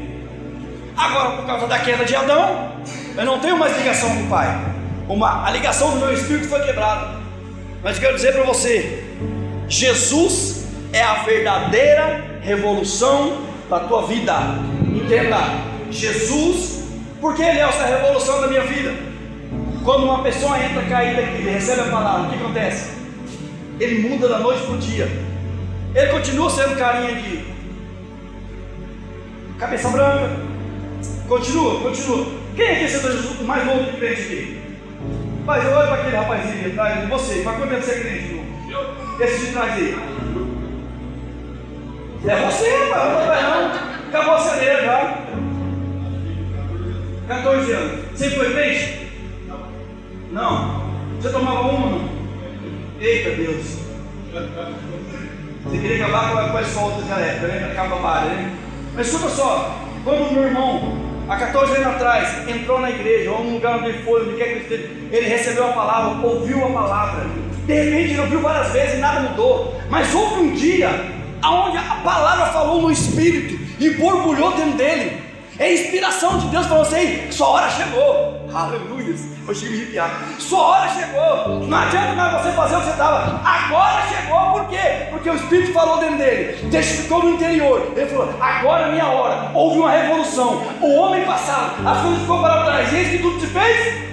agora 0.98 1.38
por 1.38 1.46
causa 1.46 1.67
da 1.67 1.79
queda 1.79 2.03
de 2.03 2.15
Adão, 2.15 2.74
eu 3.15 3.25
não 3.25 3.39
tenho 3.39 3.58
mais 3.58 3.77
ligação 3.77 4.10
com 4.10 4.24
o 4.24 4.27
Pai. 4.27 4.48
Uma, 5.08 5.46
a 5.46 5.51
ligação 5.51 5.91
do 5.91 5.98
meu 5.98 6.13
espírito 6.13 6.50
foi 6.50 6.62
quebrada. 6.62 7.20
Mas 7.82 8.00
quero 8.00 8.15
dizer 8.15 8.34
para 8.34 8.44
você: 8.44 9.06
Jesus 9.69 10.65
é 10.93 11.01
a 11.01 11.24
verdadeira 11.24 12.39
revolução 12.41 13.41
da 13.69 13.81
tua 13.81 14.07
vida. 14.07 14.33
Entenda, 14.95 15.38
Jesus, 15.91 16.83
porque 17.19 17.41
Ele 17.41 17.59
é 17.59 17.63
essa 17.63 17.86
revolução 17.86 18.41
da 18.41 18.47
minha 18.47 18.63
vida. 18.63 18.93
Quando 19.83 20.03
uma 20.03 20.21
pessoa 20.21 20.62
entra 20.62 20.81
caída 20.83 21.21
aqui, 21.21 21.38
ele 21.38 21.51
recebe 21.51 21.81
a 21.81 21.86
palavra, 21.86 22.27
o 22.27 22.29
que 22.29 22.36
acontece? 22.36 22.91
Ele 23.79 24.09
muda 24.09 24.27
da 24.27 24.39
noite 24.39 24.62
para 24.63 24.75
o 24.75 24.77
dia. 24.77 25.07
Ele 25.95 26.12
continua 26.12 26.50
sendo 26.50 26.77
carinha 26.77 27.15
de 27.15 27.45
cabeça 29.57 29.89
branca. 29.89 30.29
Continua, 31.27 31.79
continua. 31.81 32.27
Quem 32.55 32.67
aqui 32.67 32.83
é 32.83 33.41
o 33.41 33.43
mais 33.45 33.65
novo 33.65 33.83
de 33.83 33.97
crente 33.97 34.21
aqui? 34.21 34.62
Mas 35.45 35.65
olha 35.65 35.88
para 35.88 36.01
aquele 36.01 36.15
rapazinho 36.17 36.67
atrás 36.71 37.01
de 37.01 37.07
você. 37.07 37.43
Faz 37.43 37.57
quanto 37.57 37.69
tempo 37.69 37.81
você 37.81 37.91
é 37.91 38.00
crente? 38.00 38.37
Esse 39.19 39.47
de 39.47 39.51
trás 39.51 39.74
aí. 39.74 39.95
É 42.25 42.45
você, 42.45 42.69
rapaz. 42.89 43.43
Não, 43.43 43.88
Acabou 44.09 44.36
a 44.36 44.39
cedeira 44.39 44.83
já. 44.83 45.17
14 47.27 47.71
anos. 47.71 48.05
Você 48.13 48.29
foi 48.29 48.53
crente? 48.53 49.12
Não. 50.31 50.88
Você 51.19 51.29
tomava 51.29 51.62
uma? 51.62 51.89
Não? 51.89 52.09
Eita 53.00 53.31
Deus. 53.31 53.79
Você 55.63 55.77
queria 55.79 56.05
acabar 56.05 56.51
com, 56.51 56.57
as 56.57 56.67
soltas 56.67 57.05
da 57.05 57.17
época, 57.17 57.47
né? 57.47 57.71
Acaba 57.71 57.95
a 57.95 58.21
né? 58.21 58.55
Mas 58.93 59.07
escuta 59.07 59.29
só, 59.29 59.79
quando 60.03 60.31
meu 60.31 60.43
irmão, 60.43 61.06
há 61.29 61.36
14 61.36 61.75
anos 61.75 61.88
atrás, 61.88 62.48
entrou 62.48 62.79
na 62.79 62.89
igreja, 62.89 63.31
ou 63.31 63.43
num 63.43 63.53
lugar 63.53 63.77
onde 63.77 63.89
ele 63.89 64.03
foi, 64.03 64.24
onde 64.24 64.38
quer 64.38 64.46
que 64.46 64.51
ele 64.51 64.62
esteja, 64.62 64.89
ele 65.12 65.27
recebeu 65.27 65.67
a 65.67 65.74
palavra, 65.74 66.27
ouviu 66.27 66.65
a 66.65 66.69
palavra. 66.69 67.25
De 67.65 67.74
repente 67.74 68.12
ele 68.12 68.22
ouviu 68.22 68.41
várias 68.41 68.72
vezes 68.72 68.96
e 68.96 68.98
nada 68.98 69.29
mudou. 69.29 69.75
Mas 69.89 70.13
houve 70.13 70.41
um 70.41 70.53
dia 70.53 70.89
onde 71.43 71.77
a 71.77 72.01
palavra 72.03 72.48
falou 72.48 72.81
no 72.81 72.91
espírito 72.91 73.60
e 73.79 73.89
borbulhou 73.91 74.53
dentro 74.53 74.77
dele. 74.77 75.22
É 75.60 75.74
inspiração 75.74 76.38
de 76.38 76.48
Deus 76.48 76.67
para 76.67 76.77
você, 76.77 77.27
sua 77.31 77.48
hora 77.48 77.69
chegou. 77.69 78.37
Aleluia. 78.53 79.15
Eu 79.47 79.55
cheguei 79.55 79.79
a 79.97 80.03
arrepiar. 80.05 80.39
Sua 80.39 80.59
hora 80.59 80.89
chegou. 80.89 81.59
Não 81.67 81.77
adianta 81.77 82.13
mais 82.13 82.41
você 82.41 82.51
fazer 82.51 82.75
o 82.75 82.79
que 82.79 82.85
você 82.85 82.91
estava. 82.91 83.41
Agora 83.43 84.01
chegou, 84.07 84.51
por 84.51 84.67
quê? 84.69 85.07
Porque 85.09 85.29
o 85.29 85.35
Espírito 85.35 85.73
falou 85.73 85.99
dentro 85.99 86.17
dele, 86.17 86.69
testificou 86.69 87.23
no 87.23 87.31
interior. 87.31 87.91
Ele 87.95 88.05
falou: 88.05 88.33
agora 88.39 88.87
é 88.87 88.91
minha 88.91 89.07
hora. 89.07 89.51
Houve 89.53 89.79
uma 89.79 89.91
revolução. 89.91 90.63
O 90.81 90.95
homem 90.95 91.25
passado, 91.25 91.87
as 91.87 92.01
coisas 92.01 92.21
ficou 92.21 92.41
para 92.41 92.63
trás. 92.63 92.93
E 92.93 92.95
eis 92.95 93.09
que 93.09 93.19
tudo 93.19 93.39
se 93.39 93.47
fez. 93.47 94.07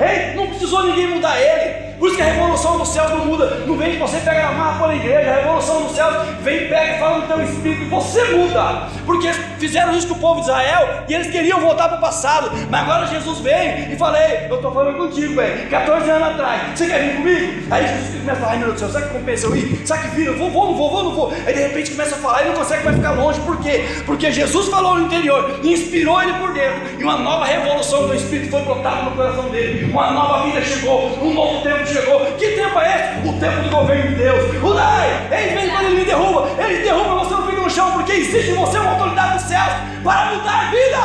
Ei, 0.00 0.34
não 0.34 0.46
precisou 0.46 0.84
ninguém 0.84 1.14
mudar 1.14 1.38
ele. 1.40 1.91
Por 2.02 2.08
isso 2.08 2.16
que 2.16 2.22
a 2.22 2.32
revolução 2.32 2.78
dos 2.78 2.88
céus 2.88 3.10
não 3.10 3.26
muda. 3.26 3.62
Não 3.64 3.76
vem 3.76 3.92
que 3.92 3.98
você 3.98 4.16
pega 4.16 4.48
a 4.48 4.50
marra 4.50 4.88
a 4.88 4.96
igreja. 4.96 5.30
A 5.30 5.34
revolução 5.36 5.84
dos 5.84 5.94
céus 5.94 6.16
vem, 6.40 6.68
pega 6.68 6.96
e 6.96 6.98
fala 6.98 7.18
no 7.18 7.28
teu 7.28 7.40
espírito 7.44 7.82
e 7.82 7.88
você 7.88 8.24
muda. 8.24 8.88
Porque 9.06 9.32
fizeram 9.60 9.96
isso 9.96 10.08
com 10.08 10.14
o 10.14 10.18
povo 10.18 10.40
de 10.40 10.48
Israel 10.48 11.04
e 11.08 11.14
eles 11.14 11.30
queriam 11.30 11.60
voltar 11.60 11.88
para 11.88 11.98
o 11.98 12.00
passado. 12.00 12.50
Mas 12.68 12.82
agora 12.82 13.06
Jesus 13.06 13.38
veio 13.38 13.92
e 13.92 13.96
falei: 13.96 14.48
Eu 14.50 14.56
estou 14.56 14.72
falando 14.72 14.96
contigo, 14.96 15.36
velho. 15.36 15.70
14 15.70 16.10
anos 16.10 16.28
atrás. 16.30 16.76
Você 16.76 16.86
quer 16.88 17.02
vir 17.02 17.16
comigo? 17.18 17.62
Aí 17.70 17.86
Jesus 17.86 18.18
começa 18.18 18.32
a 18.32 18.40
falar: 18.40 18.50
Ai 18.50 18.58
meu 18.58 18.66
Deus 18.66 18.74
do 18.74 18.80
céu, 18.80 18.88
será 18.90 19.06
que 19.06 19.18
compensa 19.18 19.46
eu 19.46 19.56
ir? 19.56 19.86
Será 19.86 20.00
que 20.00 20.08
vira? 20.08 20.32
Vou, 20.32 20.50
vou, 20.50 20.66
não 20.66 20.74
vou, 20.74 20.90
vou, 20.90 21.04
não 21.04 21.14
vou. 21.14 21.32
Aí 21.46 21.54
de 21.54 21.60
repente 21.60 21.92
começa 21.92 22.16
a 22.16 22.18
falar 22.18 22.42
e 22.42 22.48
não 22.48 22.54
consegue 22.56 22.84
mais 22.84 22.96
ficar 22.96 23.12
longe. 23.12 23.40
Por 23.42 23.60
quê? 23.60 23.84
Porque 24.04 24.32
Jesus 24.32 24.66
falou 24.66 24.96
no 24.96 25.06
interior, 25.06 25.60
inspirou 25.62 26.20
ele 26.20 26.32
por 26.32 26.52
dentro. 26.52 26.80
E 26.98 27.04
uma 27.04 27.16
nova 27.18 27.44
revolução 27.44 28.08
do 28.08 28.14
Espírito 28.16 28.50
foi 28.50 28.62
brotada 28.62 29.02
no 29.02 29.12
coração 29.12 29.48
dele. 29.50 29.88
Uma 29.88 30.10
nova 30.10 30.46
vida 30.46 30.60
chegou. 30.62 31.16
Um 31.22 31.32
novo 31.32 31.62
tempo 31.62 31.86
chegou. 31.86 31.91
Que 32.38 32.48
tempo 32.52 32.80
é 32.80 33.20
esse? 33.20 33.28
O 33.28 33.32
tempo 33.38 33.62
do 33.62 33.70
governo 33.70 34.08
de 34.08 34.14
Deus. 34.14 34.62
O 34.62 34.74
Dai, 34.74 35.28
ele 35.30 35.54
vem 35.54 35.70
quando 35.70 35.84
ele 35.84 35.96
me 35.96 36.04
derruba, 36.04 36.50
ele 36.58 36.82
derruba, 36.82 37.24
você 37.24 37.34
não 37.34 37.46
fica 37.46 37.60
no 37.60 37.70
chão, 37.70 37.92
porque 37.92 38.12
existe 38.12 38.50
em 38.50 38.54
você 38.54 38.78
uma 38.78 38.92
autoridade 38.92 39.34
dos 39.34 39.42
céus 39.42 39.72
para 40.02 40.26
mudar 40.26 40.60
a 40.60 40.70
vida. 40.70 40.98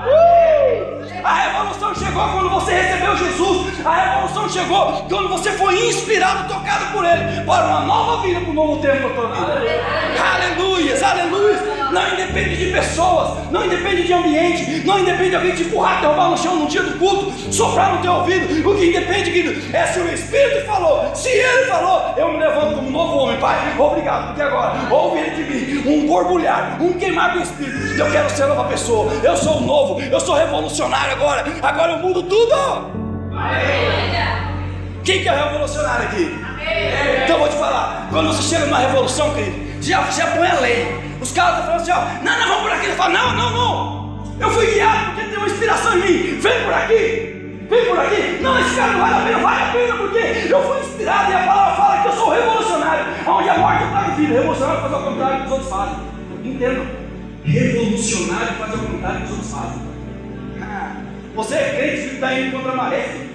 Uh! 0.00 1.00
A 1.22 1.34
revolução 1.34 1.94
chegou 1.94 2.28
quando 2.28 2.48
você 2.48 2.72
recebeu 2.72 3.16
Jesus. 3.16 3.86
A 3.86 3.94
revolução 3.94 4.48
chegou 4.48 5.06
quando 5.08 5.28
você 5.28 5.52
foi 5.52 5.88
inspirado, 5.88 6.48
tocado 6.48 6.86
por 6.92 7.04
Ele, 7.04 7.44
para 7.44 7.66
uma 7.66 7.80
nova 7.80 8.22
vida, 8.22 8.40
para 8.40 8.50
um 8.50 8.54
novo 8.54 8.80
tempo 8.80 9.08
da 9.08 9.14
tua 9.14 9.26
vida. 9.28 9.82
Aleluias, 10.34 11.02
aleluias. 11.02 11.79
Não 11.92 12.12
independe 12.12 12.56
de 12.56 12.72
pessoas, 12.72 13.50
não 13.50 13.64
independe 13.64 14.04
de 14.04 14.12
ambiente, 14.12 14.86
não 14.86 14.98
independe 14.98 15.30
de 15.30 15.36
alguém 15.36 15.54
te 15.54 15.62
empurrar, 15.62 16.00
derrubar 16.00 16.30
no 16.30 16.38
chão 16.38 16.56
no 16.56 16.66
dia 16.66 16.82
do 16.82 16.98
culto, 16.98 17.32
soprar 17.52 17.96
no 17.96 18.02
teu 18.02 18.12
ouvido. 18.12 18.70
O 18.70 18.76
que 18.76 18.86
independe, 18.86 19.30
querido, 19.30 19.76
é 19.76 19.86
se 19.86 19.98
o 19.98 20.08
Espírito 20.12 20.66
falou. 20.66 21.10
Se 21.14 21.28
Ele 21.28 21.66
falou, 21.66 22.14
eu 22.16 22.32
me 22.32 22.38
levanto 22.38 22.76
como 22.76 22.90
novo 22.90 23.16
homem, 23.16 23.38
Pai. 23.38 23.74
Obrigado, 23.78 24.28
porque 24.28 24.42
agora 24.42 24.74
ouve 24.90 25.18
Ele 25.18 25.30
de 25.30 25.42
mim 25.42 25.70
um 25.86 26.06
borbulhar, 26.06 26.80
um 26.80 26.92
queimar 26.92 27.32
do 27.32 27.42
Espírito. 27.42 27.98
Eu 27.98 28.10
quero 28.10 28.30
ser 28.30 28.46
nova 28.46 28.64
pessoa. 28.64 29.12
Eu 29.22 29.36
sou 29.36 29.60
novo, 29.60 30.00
eu 30.00 30.20
sou 30.20 30.34
revolucionário 30.34 31.12
agora. 31.14 31.44
Agora 31.62 31.92
eu 31.92 31.98
mudo 31.98 32.22
tudo. 32.22 33.00
Quem 35.04 35.22
que 35.22 35.28
é 35.28 35.32
revolucionário 35.32 36.06
aqui? 36.06 36.38
Então 37.24 37.36
eu 37.36 37.38
vou 37.40 37.48
te 37.48 37.56
falar, 37.56 38.06
quando 38.10 38.28
você 38.28 38.42
chega 38.42 38.66
numa 38.66 38.78
revolução, 38.78 39.34
querido, 39.34 39.69
já, 39.80 40.02
já 40.10 40.26
põe 40.28 40.46
a 40.46 40.60
lei. 40.60 41.00
Os 41.20 41.32
caras 41.32 41.60
estão 41.60 41.66
falando 41.66 41.82
assim, 41.82 41.92
ó, 41.92 42.24
não, 42.24 42.38
não, 42.38 42.48
vamos 42.48 42.62
por 42.62 42.72
aqui. 42.72 42.86
Ele 42.86 42.94
fala, 42.94 43.18
não, 43.18 43.36
não, 43.36 43.50
não. 43.50 44.00
Eu 44.40 44.50
fui 44.50 44.66
guiado 44.66 45.14
porque 45.14 45.28
tem 45.28 45.38
uma 45.38 45.46
inspiração 45.46 45.98
em 45.98 46.00
mim. 46.00 46.40
Vem 46.40 46.64
por 46.64 46.72
aqui. 46.72 47.66
Vem 47.68 47.84
por 47.86 47.98
aqui. 47.98 48.38
Não, 48.40 48.58
esse 48.58 48.74
cara 48.74 48.92
não 48.92 49.00
vale 49.00 49.14
a 49.14 49.20
pena, 49.20 49.38
vale 49.38 49.62
a 49.62 49.72
pena 49.72 49.94
porque 49.94 50.52
eu 50.52 50.62
fui 50.62 50.80
inspirado 50.80 51.30
e 51.30 51.34
a 51.34 51.38
palavra 51.40 51.76
fala 51.76 52.02
que 52.02 52.08
eu 52.08 52.12
sou 52.12 52.30
revolucionário. 52.30 53.04
Onde 53.26 53.48
a 53.48 53.58
morte 53.58 53.84
está 53.84 54.08
em 54.08 54.14
vida, 54.16 54.34
revolucionário 54.34 54.80
faz 54.80 54.92
ao 54.92 55.02
contrário 55.02 55.40
que 55.40 55.46
os 55.46 55.52
outros 55.52 55.70
fazem. 55.70 55.96
Entendam? 56.44 56.86
Revolucionário 57.44 58.54
faz 58.54 58.72
ao 58.72 58.78
contrário 58.78 59.18
que 59.18 59.24
os 59.24 59.30
outros 59.30 59.50
fazem. 59.50 59.82
Ah, 60.62 60.92
você 61.34 61.54
é 61.54 61.74
crente 61.76 62.08
que 62.08 62.14
está 62.14 62.32
indo 62.34 62.56
contra 62.56 62.72
a 62.72 62.76
maré. 62.76 63.29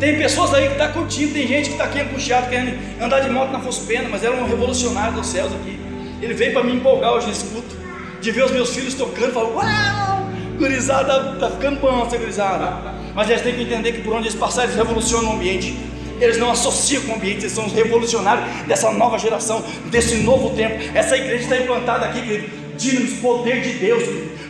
Tem 0.00 0.16
pessoas 0.16 0.54
aí 0.54 0.64
que 0.64 0.72
estão 0.72 0.86
tá 0.86 0.92
curtindo, 0.94 1.34
tem 1.34 1.46
gente 1.46 1.66
que 1.66 1.72
está 1.72 1.84
aqui 1.84 2.00
angustiado, 2.00 2.48
querendo 2.48 2.74
andar 2.98 3.20
de 3.20 3.28
moto 3.28 3.52
na 3.52 3.60
Fospena, 3.60 4.08
mas 4.08 4.24
era 4.24 4.34
um 4.34 4.46
revolucionário 4.46 5.12
dos 5.12 5.26
céus 5.26 5.52
aqui. 5.52 5.78
Ele 6.22 6.32
veio 6.32 6.54
para 6.54 6.64
me 6.64 6.72
empolgar 6.72 7.12
hoje 7.12 7.26
nesse 7.26 7.44
culto, 7.44 7.76
de 8.18 8.30
ver 8.30 8.44
os 8.44 8.50
meus 8.50 8.74
filhos 8.74 8.94
tocando, 8.94 9.34
falou, 9.34 9.56
uau, 9.56 10.26
gurizada, 10.58 11.34
está 11.34 11.50
ficando 11.50 11.80
bom 11.80 12.06
essa 12.06 12.16
gurizada. 12.16 12.94
Mas 13.14 13.28
eles 13.28 13.42
têm 13.42 13.54
que 13.54 13.62
entender 13.62 13.92
que 13.92 14.00
por 14.00 14.14
onde 14.14 14.28
eles 14.28 14.38
passarem, 14.38 14.70
eles 14.70 14.78
revolucionam 14.78 15.32
o 15.32 15.34
ambiente. 15.34 15.76
Eles 16.18 16.38
não 16.38 16.50
associam 16.50 17.02
com 17.02 17.12
o 17.12 17.16
ambiente, 17.16 17.40
eles 17.40 17.52
são 17.52 17.66
os 17.66 17.72
revolucionários 17.72 18.46
dessa 18.66 18.90
nova 18.92 19.18
geração, 19.18 19.62
desse 19.90 20.16
novo 20.16 20.56
tempo. 20.56 20.82
Essa 20.94 21.14
igreja 21.14 21.42
está 21.42 21.58
implantada 21.58 22.06
aqui, 22.06 22.22
querido. 22.22 22.48
Dínamos, 22.78 23.18
poder 23.20 23.60
de 23.60 23.74
Deus, 23.74 24.02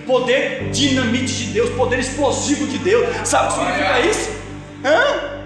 poder 0.06 0.70
dinamite 0.70 1.34
de 1.34 1.44
Deus, 1.46 1.70
poder 1.70 1.98
explosivo 1.98 2.68
de 2.68 2.78
Deus. 2.78 3.04
Sabe 3.24 3.46
o 3.46 3.48
que 3.48 3.58
significa 3.58 4.00
isso? 4.00 4.30
Hã? 4.84 5.39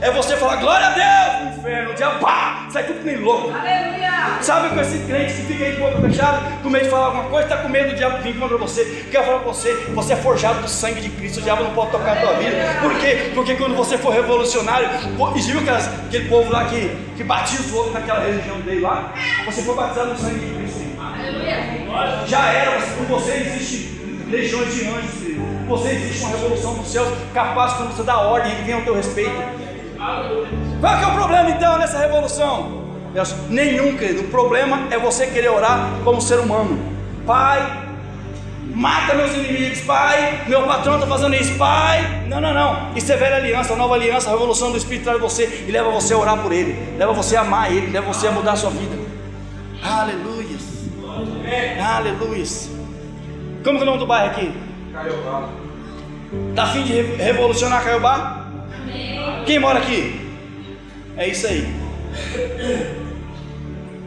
É 0.00 0.12
você 0.12 0.36
falar 0.36 0.56
glória 0.56 0.86
a 0.86 0.90
Deus 0.90 1.42
no 1.42 1.58
inferno, 1.58 1.90
o 1.90 1.94
diabo 1.94 2.20
pá, 2.20 2.68
sai 2.70 2.84
tudo 2.84 3.00
que 3.00 3.06
nem 3.06 3.16
louco. 3.16 3.50
Aleluia. 3.50 4.38
Sabe 4.40 4.68
com 4.68 4.80
esse 4.80 4.98
crente 5.00 5.34
que 5.34 5.42
fica 5.42 5.64
aí 5.64 5.72
de 5.72 5.80
boca 5.80 6.00
fechada, 6.00 6.40
com 6.62 6.70
medo 6.70 6.84
de 6.84 6.90
falar 6.90 7.06
alguma 7.06 7.24
coisa, 7.24 7.48
está 7.48 7.56
com 7.56 7.68
medo 7.68 7.90
do 7.90 7.96
diabo 7.96 8.22
vir 8.22 8.38
contra 8.38 8.56
você. 8.56 9.06
Quer 9.10 9.24
falar 9.24 9.40
com 9.40 9.52
você, 9.52 9.74
você 9.92 10.12
é 10.12 10.16
forjado 10.16 10.62
do 10.62 10.68
sangue 10.68 11.00
de 11.00 11.08
Cristo, 11.08 11.40
o 11.40 11.42
diabo 11.42 11.64
não 11.64 11.72
pode 11.72 11.90
tocar 11.90 12.12
a 12.12 12.20
tua 12.20 12.34
vida. 12.34 12.56
Por 12.80 12.94
quê? 13.00 13.32
Porque 13.34 13.56
quando 13.56 13.74
você 13.74 13.98
for 13.98 14.12
revolucionário, 14.12 14.88
e 15.34 15.40
viu 15.40 15.60
aquelas, 15.60 15.88
aquele 15.88 16.28
povo 16.28 16.52
lá 16.52 16.66
que, 16.66 16.96
que 17.16 17.24
batia 17.24 17.58
os 17.58 17.72
outros 17.72 17.92
naquela 17.92 18.20
religião 18.20 18.60
dele 18.60 18.80
lá? 18.80 19.12
Você 19.46 19.62
foi 19.62 19.74
batizado 19.74 20.10
no 20.10 20.18
sangue 20.18 20.38
de 20.38 20.54
Cristo. 20.54 20.78
Aleluia. 21.00 22.24
Já 22.26 22.52
era, 22.52 22.80
com 22.80 23.04
você 23.04 23.32
existe 23.32 23.98
legiões 24.28 24.72
de 24.72 24.86
anjos. 24.86 25.18
Você 25.68 25.88
existe 25.90 26.24
uma 26.24 26.30
revolução 26.30 26.74
dos 26.74 26.90
céus 26.90 27.08
capaz 27.34 27.74
quando 27.74 27.94
você 27.94 28.02
dá 28.02 28.18
ordem, 28.18 28.52
ele 28.52 28.62
vem 28.62 28.74
ao 28.74 28.82
teu 28.82 28.94
respeito. 28.94 29.67
Qual 30.80 30.94
é, 30.94 31.02
é 31.02 31.06
o 31.06 31.12
problema 31.12 31.50
então 31.50 31.78
nessa 31.78 31.98
revolução? 31.98 32.86
Nenhum, 33.48 33.96
querido. 33.96 34.22
O 34.22 34.28
problema 34.28 34.86
é 34.90 34.98
você 34.98 35.26
querer 35.26 35.50
orar 35.50 35.90
como 36.04 36.20
ser 36.20 36.38
humano. 36.38 36.78
Pai, 37.26 37.88
mata 38.74 39.14
meus 39.14 39.34
inimigos, 39.34 39.80
Pai. 39.80 40.42
Meu 40.46 40.62
patrão 40.64 40.94
está 40.94 41.06
fazendo 41.06 41.34
isso, 41.34 41.56
Pai. 41.58 42.24
Não, 42.28 42.40
não, 42.40 42.54
não. 42.54 42.96
Isso 42.96 43.12
é 43.12 43.16
velha 43.16 43.36
aliança, 43.36 43.74
nova 43.74 43.94
aliança, 43.94 44.28
a 44.28 44.32
revolução 44.32 44.70
do 44.70 44.78
Espírito 44.78 45.04
traz 45.04 45.20
você 45.20 45.64
e 45.66 45.70
leva 45.70 45.90
você 45.90 46.14
a 46.14 46.18
orar 46.18 46.38
por 46.38 46.52
Ele, 46.52 46.96
leva 46.96 47.12
você 47.12 47.36
a 47.36 47.40
amar 47.40 47.72
Ele, 47.72 47.90
leva 47.90 48.06
você 48.06 48.28
a 48.28 48.30
mudar 48.30 48.52
a 48.52 48.56
sua 48.56 48.70
vida. 48.70 48.96
Aleluia. 49.82 50.56
Aleluia. 51.96 52.44
Como 53.64 53.78
que 53.78 53.80
é 53.80 53.82
o 53.82 53.86
nome 53.86 53.98
do 53.98 54.06
bairro 54.06 54.30
aqui? 54.30 54.52
Caiobá. 54.92 55.48
Está 56.50 56.62
afim 56.62 56.82
de 56.84 57.02
revolucionar 57.02 57.82
Caiobá? 57.82 58.47
Quem 59.48 59.58
mora 59.58 59.78
aqui? 59.78 60.20
É 61.16 61.26
isso 61.26 61.46
aí. 61.46 61.66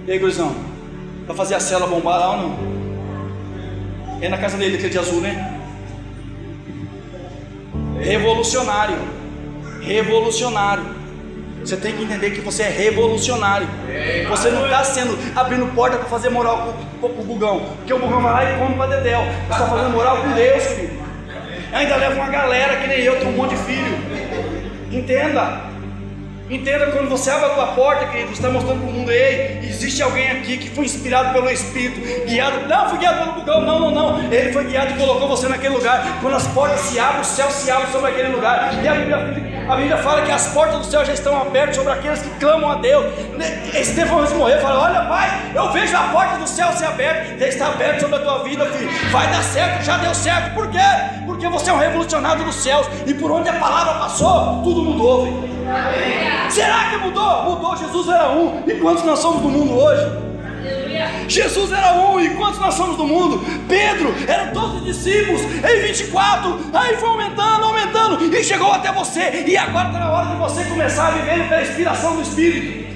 E 0.06 0.12
aí, 0.12 0.20
gurizão? 0.20 0.56
Vai 1.26 1.36
fazer 1.36 1.56
a 1.56 1.60
cela 1.60 1.88
bombar 1.88 2.20
lá 2.20 2.30
ou 2.34 2.38
não? 2.38 2.60
É 4.22 4.30
na 4.30 4.38
casa 4.38 4.56
dele, 4.56 4.76
aquele 4.76 4.92
de 4.92 5.00
azul, 5.00 5.20
né? 5.20 5.60
Revolucionário. 8.00 8.98
Revolucionário. 9.82 10.84
Você 11.62 11.76
tem 11.76 11.96
que 11.96 12.04
entender 12.04 12.30
que 12.30 12.42
você 12.42 12.62
é 12.62 12.70
revolucionário. 12.70 13.68
Você 14.30 14.52
não 14.52 14.66
está 14.66 14.84
sendo 14.84 15.18
abrindo 15.36 15.74
porta 15.74 15.98
para 15.98 16.08
fazer 16.08 16.30
moral 16.30 16.76
com, 17.02 17.08
o 17.08 17.24
bugão. 17.24 17.66
Porque 17.78 17.92
o 17.96 17.98
bugão 17.98 18.22
vai 18.22 18.32
lá 18.32 18.44
e 18.44 18.60
come 18.60 18.76
para 18.76 18.96
Dedéu. 18.98 19.22
Você 19.22 19.54
está 19.54 19.66
fazendo 19.66 19.90
moral 19.90 20.18
com 20.18 20.34
Deus, 20.34 20.68
querido. 20.68 21.02
Ainda 21.74 21.96
leva 21.96 22.14
uma 22.14 22.30
galera 22.30 22.76
que 22.76 22.88
nem 22.88 23.00
eu, 23.00 23.18
tem 23.18 23.28
um 23.28 23.32
monte 23.32 23.56
de 23.56 23.64
filho. 23.64 24.11
Entenda. 24.92 25.72
Entenda 26.52 26.88
quando 26.88 27.08
você 27.08 27.32
abre 27.32 27.46
a 27.46 27.50
tua 27.52 27.68
porta, 27.68 28.08
querido, 28.08 28.34
está 28.34 28.50
mostrando 28.50 28.82
para 28.82 28.90
o 28.90 28.92
mundo, 28.92 29.10
ei, 29.10 29.60
existe 29.64 30.04
alguém 30.04 30.30
aqui 30.32 30.58
que 30.58 30.70
foi 30.70 30.84
inspirado 30.84 31.32
pelo 31.32 31.50
Espírito, 31.50 32.02
guiado, 32.26 32.68
não 32.68 32.90
foi 32.90 32.98
guiado 32.98 33.20
pelo 33.20 33.32
bugão, 33.36 33.62
não, 33.62 33.80
não, 33.80 33.92
não, 33.92 34.24
ele 34.34 34.52
foi 34.52 34.66
guiado 34.66 34.92
e 34.92 34.98
colocou 34.98 35.30
você 35.30 35.48
naquele 35.48 35.76
lugar. 35.76 36.20
Quando 36.20 36.36
as 36.36 36.46
portas 36.48 36.82
se 36.82 37.00
abrem, 37.00 37.22
o 37.22 37.24
céu 37.24 37.50
se 37.50 37.72
abre 37.72 37.90
sobre 37.90 38.12
aquele 38.12 38.36
lugar. 38.36 38.70
E 38.84 38.86
a 38.86 38.94
Bíblia, 38.94 39.18
a 39.70 39.76
Bíblia 39.78 39.98
fala 40.00 40.24
que 40.24 40.32
as 40.32 40.48
portas 40.48 40.80
do 40.80 40.86
céu 40.88 41.06
já 41.06 41.14
estão 41.14 41.42
abertas 41.42 41.78
sobre 41.78 41.94
aqueles 41.94 42.22
que 42.22 42.30
clamam 42.32 42.70
a 42.70 42.76
Deus. 42.76 43.06
Estevão 43.74 44.20
antes 44.20 44.34
de 44.34 44.38
morrer 44.38 44.60
fala: 44.60 44.82
Olha, 44.82 45.08
pai, 45.08 45.30
eu 45.56 45.72
vejo 45.72 45.96
a 45.96 46.04
porta 46.10 46.38
do 46.38 46.50
céu 46.50 46.74
se 46.74 46.84
aberta, 46.84 47.38
já 47.40 47.48
está 47.48 47.68
aberta 47.68 48.02
sobre 48.02 48.18
a 48.18 48.20
tua 48.20 48.44
vida, 48.44 48.66
filho. 48.66 48.92
Vai 49.10 49.26
dar 49.28 49.42
certo, 49.42 49.86
já 49.86 49.96
deu 50.00 50.14
certo. 50.14 50.54
Por 50.54 50.70
quê? 50.70 50.80
Porque 51.42 51.58
você 51.58 51.72
é 51.72 51.74
um 51.74 51.80
revolucionário 51.80 52.46
dos 52.46 52.54
céus, 52.54 52.86
e 53.08 53.16
por 53.16 53.32
onde 53.32 53.50
a 53.50 53.54
palavra 53.54 53.96
passou, 53.96 54.62
tudo 54.64 54.84
mudou. 54.84 55.28
Será 56.52 56.92
que 56.92 56.98
mudou? 56.98 57.44
Mudou, 57.46 57.76
Jesus 57.76 58.08
era 58.10 58.30
um. 58.30 58.62
E 58.68 58.76
quantos 58.76 59.04
nós 59.04 59.18
somos 59.18 59.42
do 59.42 59.50
mundo 59.50 59.74
hoje? 59.74 60.08
Jesus 61.28 61.72
era 61.72 61.94
um, 61.94 62.20
e 62.20 62.30
quantos 62.36 62.60
nós 62.60 62.76
somos 62.76 62.96
do 62.96 63.08
mundo? 63.08 63.44
Pedro, 63.68 64.14
eram 64.28 64.54
12 64.54 64.82
discípulos, 64.82 65.42
em 65.42 65.82
24, 65.82 66.60
aí 66.74 66.96
foi 66.98 67.10
aumentando, 67.10 67.66
aumentando, 67.66 68.36
e 68.36 68.44
chegou 68.44 68.72
até 68.72 68.92
você, 68.92 69.44
e 69.48 69.58
agora 69.58 69.88
está 69.88 70.00
na 70.00 70.12
hora 70.12 70.28
de 70.28 70.36
você 70.36 70.64
começar 70.66 71.08
a 71.08 71.12
viver 71.12 71.50
pela 71.50 71.62
inspiração 71.64 72.18
do 72.18 72.22
Espírito. 72.22 72.88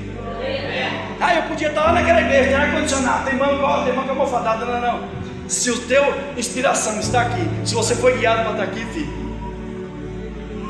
Ah, 1.19 1.33
eu 1.33 1.43
podia 1.43 1.69
estar 1.69 1.85
lá 1.85 1.93
naquela 1.93 2.21
igreja, 2.21 2.49
tem 2.49 2.55
ar-condicionado, 2.55 3.25
tem 3.25 3.37
banco, 3.39 3.85
tem 3.85 3.93
banco 3.95 4.09
almofadada, 4.09 4.65
não, 4.65 4.81
não. 4.81 5.24
Se 5.47 5.69
o 5.69 5.79
teu 5.81 6.03
inspiração 6.35 6.99
está 6.99 7.21
aqui, 7.21 7.47
se 7.63 7.75
você 7.75 7.95
foi 7.95 8.17
guiado 8.17 8.41
para 8.41 8.51
estar 8.51 8.63
aqui, 8.63 8.85
filho, 8.93 9.25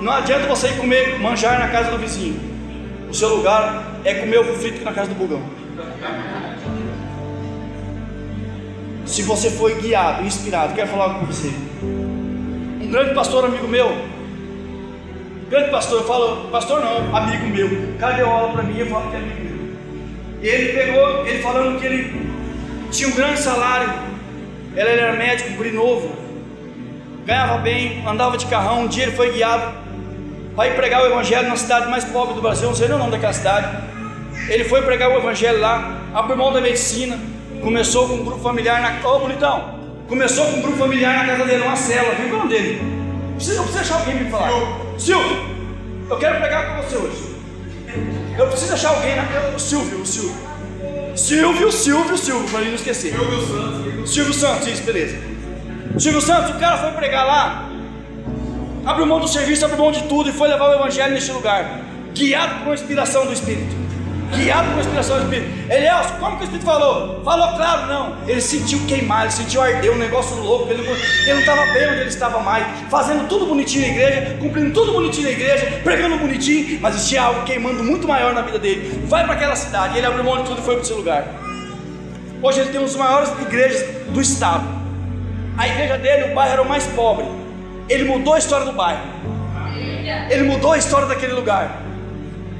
não 0.01 0.11
adianta 0.11 0.47
você 0.47 0.67
ir 0.67 0.77
comer 0.77 1.17
manjar 1.19 1.59
na 1.59 1.69
casa 1.69 1.91
do 1.91 1.97
vizinho. 1.97 2.39
O 3.09 3.13
seu 3.13 3.37
lugar 3.37 4.01
é 4.03 4.13
comer 4.15 4.39
ovo 4.39 4.53
frito 4.55 4.83
na 4.83 4.91
casa 4.91 5.09
do 5.09 5.15
bugão. 5.15 5.41
Se 9.05 9.21
você 9.21 9.49
foi 9.49 9.75
guiado, 9.75 10.23
inspirado, 10.23 10.73
quero 10.73 10.89
falar 10.89 11.19
com 11.19 11.25
você. 11.25 11.49
Um 11.81 12.89
grande 12.91 13.13
pastor, 13.13 13.45
amigo 13.45 13.67
meu, 13.67 13.95
grande 15.49 15.71
pastor, 15.71 16.01
eu 16.01 16.07
falo, 16.07 16.49
pastor 16.49 16.81
não, 16.81 17.15
amigo 17.15 17.47
meu, 17.47 17.67
o 17.67 17.97
cara 17.97 18.15
deu 18.15 18.29
aula 18.29 18.51
para 18.51 18.63
mim, 18.63 18.77
eu 18.77 18.87
falo 18.87 19.09
que 19.09 19.15
é 19.15 19.19
amigo 19.19 19.41
meu. 19.41 19.55
E 20.41 20.47
ele 20.47 20.73
pegou, 20.73 21.25
ele 21.25 21.41
falando 21.41 21.79
que 21.79 21.85
ele 21.85 22.29
tinha 22.91 23.07
um 23.09 23.13
grande 23.13 23.39
salário, 23.39 24.14
ele 24.75 24.99
era 25.01 25.13
médico, 25.13 25.51
guri 25.51 25.71
novo, 25.71 26.11
ganhava 27.25 27.57
bem, 27.59 28.03
andava 28.05 28.37
de 28.37 28.45
carrão, 28.45 28.81
um 28.81 28.87
dia 28.87 29.03
ele 29.03 29.15
foi 29.15 29.31
guiado 29.31 29.73
para 30.55 30.69
ir 30.69 30.75
pregar 30.75 31.03
o 31.03 31.07
evangelho 31.07 31.49
na 31.49 31.55
cidade 31.57 31.89
mais 31.89 32.05
pobre 32.05 32.33
do 32.33 32.41
Brasil, 32.41 32.67
não 32.67 32.75
sei 32.75 32.87
nem 32.87 32.95
o 32.95 32.99
nome 32.99 33.11
daquela 33.11 33.33
cidade. 33.33 33.77
Ele 34.49 34.63
foi 34.63 34.81
pregar 34.83 35.09
o 35.09 35.17
evangelho 35.17 35.59
lá, 35.59 35.99
abriu 36.13 36.37
mão 36.37 36.53
da 36.53 36.61
medicina, 36.61 37.17
começou 37.61 38.07
com 38.07 38.15
um 38.15 38.23
grupo 38.23 38.41
familiar 38.41 38.81
na. 38.81 39.07
Ô 39.07 39.15
oh, 39.15 39.19
bonitão! 39.19 39.75
Começou 40.07 40.45
com 40.45 40.57
um 40.57 40.61
grupo 40.61 40.77
familiar 40.77 41.25
na 41.25 41.33
casa 41.33 41.45
dele, 41.45 41.63
uma 41.63 41.75
cela, 41.75 42.13
viu 42.13 42.27
o 42.27 42.37
nome 42.37 42.49
dele? 42.49 42.81
Precisa, 43.35 43.57
eu 43.57 43.63
preciso 43.63 43.83
achar 43.83 43.99
alguém 43.99 44.23
me 44.23 44.29
falar. 44.29 44.51
Silvio, 44.97 45.45
eu 46.09 46.17
quero 46.17 46.37
pregar 46.37 46.75
com 46.75 46.83
você 46.83 46.95
hoje. 46.95 47.35
Eu 48.37 48.47
preciso 48.47 48.73
achar 48.73 48.89
alguém 48.89 49.15
na. 49.15 49.23
O 49.55 49.59
Silvio, 49.59 50.01
o 50.01 50.05
Silvio. 50.05 50.35
Silvio, 51.15 51.71
Silvio, 51.71 52.17
Silvio, 52.17 52.49
para 52.49 52.61
ele 52.61 52.69
não 52.69 52.75
esquecer. 52.75 53.13
Silvio 53.13 53.47
Santos. 53.47 54.13
Silvio 54.13 54.33
Santos, 54.33 54.67
isso, 54.67 54.83
beleza. 54.83 55.17
Silvio 55.97 56.21
Santos, 56.21 56.55
o 56.55 56.59
cara 56.59 56.77
foi 56.77 56.91
pregar 56.91 57.25
lá, 57.25 57.69
abriu 58.85 59.05
mão 59.05 59.19
do 59.19 59.27
serviço, 59.27 59.63
abriu 59.63 59.79
mão 59.79 59.91
de 59.91 60.03
tudo 60.03 60.29
e 60.29 60.33
foi 60.33 60.49
levar 60.49 60.69
o 60.69 60.73
Evangelho 60.73 61.13
neste 61.13 61.31
lugar, 61.31 61.81
guiado 62.13 62.55
por 62.55 62.67
uma 62.67 62.73
inspiração 62.73 63.25
do 63.25 63.31
Espírito. 63.31 63.84
Guiado 64.33 64.65
por 64.65 64.73
uma 64.73 64.81
inspiração 64.81 65.17
do 65.17 65.23
Espírito. 65.23 65.71
Elias, 65.71 66.11
como 66.19 66.37
que 66.37 66.43
o 66.43 66.45
Espírito 66.45 66.65
falou? 66.65 67.23
Falou 67.23 67.55
claro, 67.55 67.87
não. 67.87 68.17
Ele 68.27 68.41
sentiu 68.41 68.79
queimar, 68.87 69.23
ele 69.23 69.31
sentiu 69.31 69.61
arder, 69.61 69.91
um 69.91 69.97
negócio 69.97 70.35
louco. 70.37 70.71
Ele, 70.71 70.81
não 70.83 71.39
estava 71.39 71.65
bem 71.73 71.89
onde 71.89 71.99
ele 72.01 72.09
estava 72.09 72.39
mais, 72.39 72.65
fazendo 72.89 73.27
tudo 73.27 73.45
bonitinho 73.45 73.87
na 73.87 73.93
igreja, 73.93 74.37
cumprindo 74.39 74.73
tudo 74.73 74.93
bonitinho 74.93 75.25
na 75.25 75.31
igreja, 75.31 75.79
pregando 75.83 76.17
bonitinho, 76.17 76.79
mas 76.81 76.95
existia 76.95 77.21
algo 77.21 77.43
queimando 77.43 77.83
muito 77.83 78.07
maior 78.07 78.33
na 78.33 78.41
vida 78.41 78.57
dele. 78.57 79.03
Vai 79.05 79.23
para 79.23 79.33
aquela 79.33 79.55
cidade, 79.55 79.97
ele 79.97 80.07
abriu 80.07 80.23
mão 80.23 80.37
de 80.37 80.43
tudo 80.43 80.59
e 80.59 80.63
foi 80.63 80.75
para 80.75 80.83
esse 80.83 80.93
lugar. 80.93 81.25
Hoje 82.41 82.59
ele 82.59 82.69
tem 82.69 82.79
uma 82.79 82.87
das 82.87 82.95
maiores 82.95 83.29
igrejas 83.41 83.85
do 84.09 84.21
estado. 84.21 84.65
A 85.57 85.67
igreja 85.67 85.97
dele, 85.97 86.31
o 86.31 86.35
bairro 86.35 86.53
era 86.53 86.61
o 86.61 86.67
mais 86.67 86.85
pobre. 86.87 87.25
Ele 87.87 88.03
mudou 88.03 88.33
a 88.33 88.39
história 88.39 88.65
do 88.65 88.73
bairro. 88.73 89.01
Ele 90.29 90.43
mudou 90.43 90.73
a 90.73 90.77
história 90.77 91.07
daquele 91.07 91.33
lugar. 91.33 91.81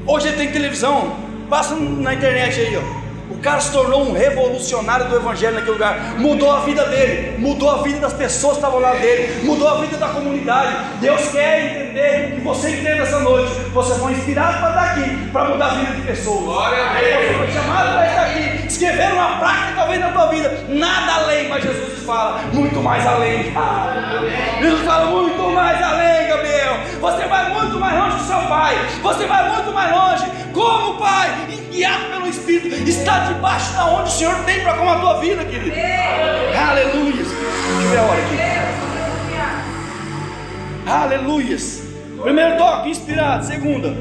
Hoje 0.07 0.27
ele 0.27 0.37
tem 0.37 0.51
televisão. 0.51 1.24
Passa 1.49 1.75
na 1.75 2.13
internet 2.13 2.59
aí, 2.59 2.77
ó. 2.77 3.05
O 3.29 3.37
cara 3.39 3.59
se 3.59 3.71
tornou 3.71 4.07
um 4.07 4.13
revolucionário 4.13 5.07
do 5.07 5.15
evangelho 5.15 5.55
naquele 5.55 5.73
lugar. 5.73 6.15
Mudou 6.17 6.51
a 6.51 6.59
vida 6.59 6.85
dele, 6.85 7.37
mudou 7.39 7.71
a 7.71 7.81
vida 7.81 7.99
das 7.99 8.13
pessoas 8.13 8.53
que 8.53 8.59
estavam 8.59 8.79
lá 8.79 8.93
dele, 8.93 9.43
mudou 9.43 9.67
a 9.67 9.81
vida 9.81 9.97
da 9.97 10.07
comunidade. 10.09 10.75
Deus 11.01 11.31
quer 11.31 11.65
entender 11.65 12.35
que 12.35 12.41
você 12.41 12.69
entenda 12.69 13.03
essa 13.03 13.19
noite. 13.19 13.51
Você 13.73 13.95
foi 13.99 14.13
inspirado 14.13 14.59
para 14.59 14.69
estar 14.69 14.83
aqui, 14.83 15.29
para 15.31 15.45
mudar 15.45 15.65
a 15.65 15.73
vida 15.75 15.91
de 15.93 16.01
pessoas. 16.01 16.43
Glória 16.43 16.85
a 16.85 16.93
Deus. 16.93 17.25
Você 17.25 17.33
foi 17.33 17.51
chamado 17.51 17.93
para 17.93 18.07
estar 18.07 18.21
aqui, 18.25 18.67
escrever 18.67 19.13
uma 19.13 19.37
prática 19.37 19.73
talvez 19.75 19.99
na 19.99 20.09
tua 20.09 20.27
vida. 20.27 20.65
Nada 20.69 21.13
além, 21.13 21.49
mas 21.49 21.63
Jesus 21.63 22.03
fala 22.05 22.41
muito 22.53 22.79
mais 22.81 23.05
além. 23.05 23.53
Jesus 24.61 24.85
fala 24.85 25.05
muito 25.05 25.43
mais 25.51 25.81
além. 25.81 26.34
Você 27.05 27.27
vai 27.27 27.53
muito 27.53 27.79
mais 27.79 27.99
longe 27.99 28.17
do 28.17 28.23
seu 28.23 28.39
pai. 28.47 28.75
Você 29.03 29.27
vai 29.27 29.47
muito 29.53 29.71
mais 29.71 29.91
longe. 29.93 30.25
Como 30.51 30.97
pai, 30.97 31.29
guiado 31.71 32.05
pelo 32.05 32.27
Espírito, 32.27 32.89
está 32.89 33.25
debaixo 33.25 33.73
da 33.73 33.85
onde 33.85 34.09
o 34.09 34.11
Senhor 34.11 34.35
tem 34.43 34.61
para 34.61 34.73
com 34.73 34.89
a 34.89 34.99
tua 34.99 35.19
vida, 35.19 35.45
querido. 35.45 35.75
Aleluia. 36.57 37.23
Deixa 37.23 37.31
eu 37.83 37.89
ver 37.91 37.97
a 37.99 38.01
hora 38.01 38.21
aqui. 38.23 38.37
Aleluia. 40.89 41.57
Primeiro 42.23 42.57
toque, 42.57 42.89
inspirado. 42.89 43.45
Segunda, 43.45 43.95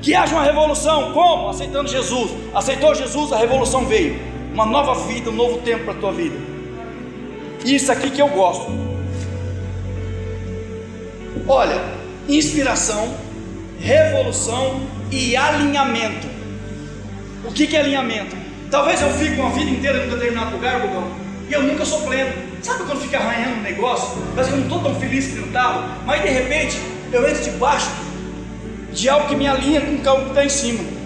que 0.00 0.14
haja 0.14 0.34
uma 0.34 0.44
revolução. 0.44 1.12
Como? 1.12 1.50
Aceitando 1.50 1.90
Jesus. 1.90 2.30
Aceitou 2.54 2.94
Jesus, 2.94 3.30
a 3.30 3.36
revolução 3.36 3.84
veio. 3.84 4.18
Uma 4.54 4.64
nova 4.64 4.94
vida, 5.06 5.28
um 5.28 5.34
novo 5.34 5.58
tempo 5.58 5.84
para 5.84 5.92
a 5.92 5.96
tua 5.98 6.12
vida. 6.12 6.36
Isso 7.62 7.92
aqui 7.92 8.10
que 8.10 8.22
eu 8.22 8.28
gosto. 8.28 8.72
Olha, 11.46 12.00
inspiração, 12.28 13.14
revolução 13.80 14.82
e 15.10 15.36
alinhamento. 15.36 16.26
O 17.44 17.52
que, 17.52 17.66
que 17.66 17.76
é 17.76 17.80
alinhamento? 17.80 18.36
Talvez 18.70 19.02
eu 19.02 19.10
fique 19.10 19.38
uma 19.40 19.50
vida 19.50 19.70
inteira 19.70 19.98
em 19.98 20.06
um 20.06 20.10
determinado 20.10 20.52
lugar, 20.52 20.80
e 21.48 21.52
eu 21.52 21.62
nunca 21.62 21.84
sou 21.84 22.00
pleno. 22.02 22.32
Sabe 22.62 22.84
quando 22.84 23.00
fica 23.00 23.18
arranhando 23.18 23.58
um 23.58 23.62
negócio? 23.62 24.22
Mas 24.34 24.48
eu 24.48 24.56
não 24.56 24.62
estou 24.62 24.80
tão 24.80 24.94
feliz 24.94 25.26
que 25.26 25.34
não 25.34 25.48
estava, 25.48 25.98
mas 26.06 26.22
de 26.22 26.28
repente 26.28 26.80
eu 27.12 27.28
entro 27.28 27.42
debaixo 27.42 27.90
de 28.92 29.08
algo 29.08 29.28
que 29.28 29.36
me 29.36 29.46
alinha 29.46 29.80
com 29.80 29.94
o 29.94 30.24
que 30.24 30.28
está 30.28 30.44
em 30.44 30.48
cima. 30.48 31.01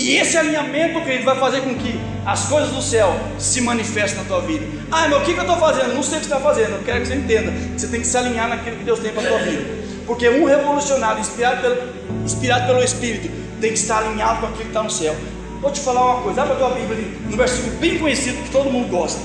E 0.00 0.16
esse 0.16 0.34
alinhamento, 0.38 0.98
querido, 1.02 1.24
vai 1.24 1.36
fazer 1.38 1.60
com 1.60 1.74
que 1.74 2.00
as 2.24 2.46
coisas 2.46 2.70
do 2.70 2.80
céu 2.80 3.14
se 3.38 3.60
manifestem 3.60 4.22
na 4.22 4.24
tua 4.24 4.40
vida. 4.40 4.64
Ah, 4.90 5.06
mas 5.10 5.20
o 5.20 5.24
que, 5.26 5.34
que 5.34 5.38
eu 5.38 5.42
estou 5.42 5.58
fazendo? 5.58 5.92
Não 5.92 6.02
sei 6.02 6.16
o 6.16 6.20
que 6.22 6.26
você 6.26 6.32
está 6.32 6.40
fazendo. 6.40 6.76
Eu 6.76 6.82
quero 6.82 7.02
que 7.02 7.08
você 7.08 7.16
entenda. 7.16 7.52
Você 7.76 7.86
tem 7.86 8.00
que 8.00 8.06
se 8.06 8.16
alinhar 8.16 8.48
naquilo 8.48 8.76
que 8.76 8.84
Deus 8.84 8.98
tem 8.98 9.12
para 9.12 9.22
a 9.22 9.26
tua 9.26 9.38
vida. 9.40 9.62
Porque 10.06 10.26
um 10.26 10.46
revolucionário, 10.46 11.20
inspirado 11.20 11.60
pelo, 11.60 11.76
inspirado 12.24 12.66
pelo 12.66 12.82
Espírito, 12.82 13.28
tem 13.60 13.72
que 13.72 13.78
estar 13.78 13.98
alinhado 13.98 14.40
com 14.40 14.46
aquilo 14.46 14.62
que 14.62 14.68
está 14.68 14.82
no 14.82 14.90
céu. 14.90 15.14
Vou 15.60 15.70
te 15.70 15.80
falar 15.80 16.14
uma 16.14 16.22
coisa. 16.22 16.40
Abre 16.40 16.54
a 16.54 16.56
tua 16.56 16.70
Bíblia 16.70 16.96
ali, 16.96 17.18
no 17.28 17.36
versículo 17.36 17.76
bem 17.76 17.98
conhecido 17.98 18.42
que 18.42 18.50
todo 18.50 18.70
mundo 18.70 18.88
gosta. 18.88 19.20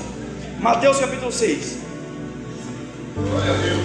Mateus 0.60 0.98
capítulo 0.98 1.32
6. 1.32 1.78
Glória 3.16 3.50
a 3.50 3.56
Deus. 3.56 3.80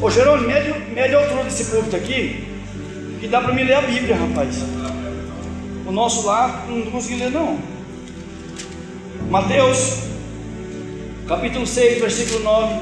Ô 0.00 0.10
Jerônimo, 0.10 0.46
mede, 0.46 0.72
mede 0.94 1.12
a 1.12 1.18
altura 1.18 1.42
desse 1.42 1.64
púlpito 1.64 1.96
aqui, 1.96 2.46
que 3.18 3.26
dá 3.26 3.40
para 3.40 3.52
me 3.52 3.64
ler 3.64 3.74
a 3.74 3.80
Bíblia, 3.80 4.14
rapaz. 4.14 4.62
O 5.86 5.92
nosso 5.92 6.26
lá 6.26 6.64
não 6.68 6.90
consegui 6.90 7.16
ler 7.16 7.30
não. 7.30 7.58
Mateus, 9.30 9.98
capítulo 11.28 11.66
6, 11.66 12.00
versículo 12.00 12.40
9. 12.40 12.74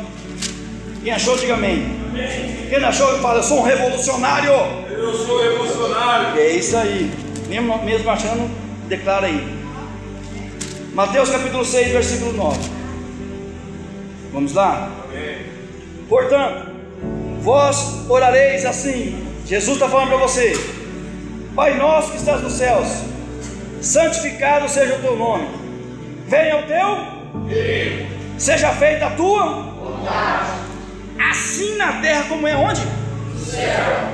Quem 1.03 1.13
achou, 1.13 1.37
diga 1.37 1.55
amém. 1.55 1.87
Quem 2.71 2.81
não 2.81 2.89
achou, 2.89 3.19
fala, 3.19 3.41
eu 3.41 3.43
sou 3.43 3.59
um 3.61 3.63
revolucionário. 3.63 4.51
Eu 4.91 5.15
sou 5.15 5.43
revolucionário. 5.43 6.39
É 6.39 6.51
isso 6.53 6.77
aí. 6.77 7.13
Mesmo, 7.49 7.85
mesmo 7.85 8.11
achando, 8.11 8.51
declara 8.89 9.27
aí. 9.27 9.55
Mateus 10.95 11.29
capítulo 11.29 11.65
6, 11.65 11.93
versículo 11.93 12.33
9. 12.33 12.59
Vamos 14.33 14.55
lá? 14.55 14.91
Amém. 15.05 15.47
Portanto, 16.09 16.71
vós 17.41 18.09
orareis 18.09 18.65
assim. 18.65 19.27
Jesus 19.47 19.75
está 19.75 19.89
falando 19.89 20.09
para 20.09 20.19
você: 20.19 20.53
Pai 21.55 21.75
nosso 21.75 22.11
que 22.11 22.17
estás 22.17 22.43
nos 22.43 22.55
céus, 22.55 22.89
santificado 23.81 24.69
seja 24.69 24.97
o 24.97 25.01
teu 25.01 25.17
nome. 25.17 25.47
Venha 26.27 26.59
o 26.59 26.63
teu, 26.65 26.99
seja 28.39 28.71
feita 28.71 29.07
a 29.07 29.11
tua 29.11 29.75
Assim 31.19 31.77
na 31.77 32.01
terra 32.01 32.25
como 32.29 32.47
é 32.47 32.57
onde? 32.57 32.83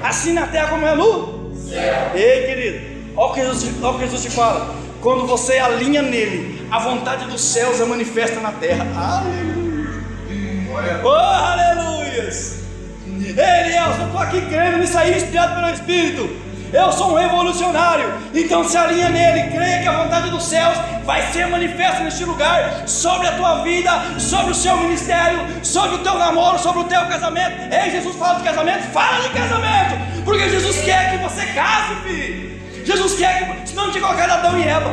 Assim 0.03 0.33
na 0.33 0.47
terra 0.47 0.69
como 0.69 0.87
é 0.87 0.95
no 0.95 1.53
céu. 1.55 2.11
Ei, 2.15 2.47
querido, 2.47 2.87
olha 3.17 3.31
o, 3.31 3.35
que 3.35 3.41
Jesus, 3.41 3.83
olha 3.83 3.91
o 3.91 3.99
que 3.99 4.05
Jesus 4.05 4.23
te 4.23 4.31
fala. 4.31 4.75
Quando 5.01 5.27
você 5.27 5.59
alinha 5.59 6.03
nele, 6.03 6.67
a 6.71 6.79
vontade 6.79 7.25
dos 7.25 7.41
céus 7.41 7.81
é 7.81 7.85
manifesta 7.85 8.39
na 8.41 8.53
terra. 8.53 8.87
Aleluia. 8.95 11.01
Oh, 11.03 11.09
aleluias! 11.09 12.61
Ei, 13.07 13.67
Elias, 13.67 13.99
eu 13.99 14.07
estou 14.07 14.21
aqui 14.21 14.41
crendo 14.43 14.79
nisso 14.79 14.99
aí, 14.99 15.17
inspirado 15.17 15.55
pelo 15.55 15.75
Espírito. 15.75 16.29
Eu 16.73 16.93
sou 16.93 17.13
um 17.13 17.15
revolucionário, 17.17 18.15
então 18.33 18.63
se 18.63 18.77
alinha 18.77 19.09
nele, 19.09 19.51
creia 19.51 19.83
que 19.83 19.89
a 19.89 20.03
vontade 20.03 20.31
dos 20.31 20.45
céus 20.45 20.79
vai 21.05 21.23
ser 21.33 21.49
manifesta 21.49 22.05
neste 22.05 22.25
lugar, 22.25 22.87
sobre 22.87 23.27
a 23.27 23.33
tua 23.33 23.63
vida, 23.63 23.91
sobre 24.19 24.53
o 24.53 24.55
seu 24.55 24.77
ministério, 24.77 25.41
sobre 25.65 25.97
o 25.97 25.99
teu 25.99 26.17
namoro, 26.17 26.59
sobre 26.59 26.83
o 26.83 26.85
teu 26.85 27.01
casamento. 27.07 27.75
Ei, 27.75 27.91
Jesus 27.91 28.15
fala 28.17 28.39
de 28.39 28.45
casamento, 28.45 28.83
fala 28.93 29.21
de 29.21 29.31
casamento, 29.31 30.25
porque 30.25 30.49
Jesus 30.49 30.81
quer 30.83 31.11
que 31.11 31.17
você 31.19 31.47
case, 31.47 31.95
filho. 32.03 32.61
Jesus 32.85 33.15
quer 33.15 33.63
que, 33.63 33.69
senão 33.69 33.87
não 33.87 33.93
tinha 33.93 34.05
colocado 34.05 34.31
Adão 34.31 34.59
e 34.59 34.63
Eva, 34.63 34.91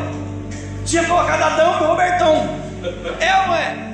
tinha 0.85 1.03
colocado 1.03 1.41
Adão 1.41 1.79
e 1.79 1.83
Robertão. 1.85 2.67
É 3.19 3.41
ou 3.41 3.47
não 3.47 3.55
é? 3.55 3.86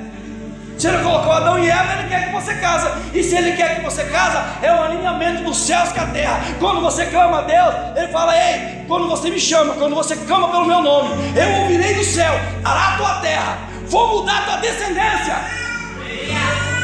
Se 0.76 0.88
ele 0.88 0.98
colocou 0.98 1.32
Adão 1.32 1.58
e 1.58 1.70
Eva, 1.70 1.92
ele 1.98 2.08
quer 2.08 2.26
que 2.26 2.32
você 2.32 2.54
casa. 2.56 2.98
E 3.12 3.22
se 3.22 3.36
ele 3.36 3.52
quer 3.52 3.76
que 3.76 3.84
você 3.84 4.04
casa, 4.04 4.44
é 4.62 4.72
o 4.72 4.82
alinhamento 4.82 5.44
dos 5.44 5.58
céus 5.58 5.92
com 5.92 6.00
a 6.00 6.06
terra. 6.06 6.40
Quando 6.58 6.80
você 6.80 7.06
clama 7.06 7.38
a 7.38 7.42
Deus, 7.42 7.74
ele 7.96 8.08
fala: 8.08 8.36
Ei, 8.36 8.84
quando 8.88 9.08
você 9.08 9.30
me 9.30 9.38
chama, 9.38 9.74
quando 9.74 9.94
você 9.94 10.16
clama 10.16 10.48
pelo 10.48 10.66
meu 10.66 10.82
nome, 10.82 11.10
eu 11.36 11.62
ouvirei 11.62 11.94
do 11.94 12.04
céu, 12.04 12.34
ará 12.64 12.94
a 12.94 12.96
tua 12.96 13.14
terra, 13.20 13.58
vou 13.86 14.20
mudar 14.20 14.38
a 14.38 14.42
tua 14.42 14.56
descendência. 14.56 15.36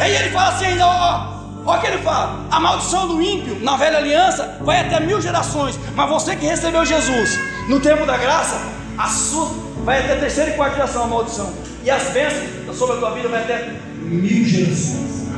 Aí 0.00 0.14
ele 0.14 0.30
fala 0.30 0.48
assim 0.50 0.66
ainda, 0.66 0.86
ó. 0.86 1.40
O 1.66 1.78
que 1.78 1.86
ele 1.86 1.98
fala: 1.98 2.46
a 2.50 2.60
maldição 2.60 3.08
do 3.08 3.20
ímpio 3.20 3.58
na 3.62 3.76
velha 3.76 3.98
aliança 3.98 4.58
vai 4.60 4.80
até 4.80 5.00
mil 5.00 5.20
gerações, 5.20 5.78
mas 5.94 6.08
você 6.08 6.36
que 6.36 6.46
recebeu 6.46 6.84
Jesus 6.84 7.38
no 7.68 7.80
tempo 7.80 8.06
da 8.06 8.16
graça, 8.16 8.56
a 8.96 9.06
sua 9.08 9.50
vai 9.84 9.98
até 9.98 10.16
terceira 10.16 10.50
e 10.50 10.54
quarta 10.54 10.76
geração 10.76 11.04
a 11.04 11.06
maldição, 11.06 11.52
e 11.82 11.90
as 11.90 12.02
bênçãos 12.10 12.59
sobre 12.72 12.96
a 12.96 12.98
tua 12.98 13.10
vida 13.10 13.28
vai 13.28 13.42
até 13.42 13.74
mil 14.02 14.44
gerações. 14.44 15.28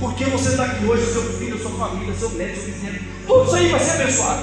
Porque 0.00 0.24
você 0.24 0.50
está 0.50 0.64
aqui 0.64 0.84
hoje, 0.84 1.06
seu 1.06 1.22
filho, 1.22 1.58
sua 1.58 1.70
família, 1.72 2.14
seu 2.14 2.30
neto, 2.30 2.56
seu 2.60 2.74
tudo 3.26 3.44
isso 3.44 3.56
aí 3.56 3.68
vai 3.68 3.80
ser 3.80 4.02
abençoado. 4.02 4.42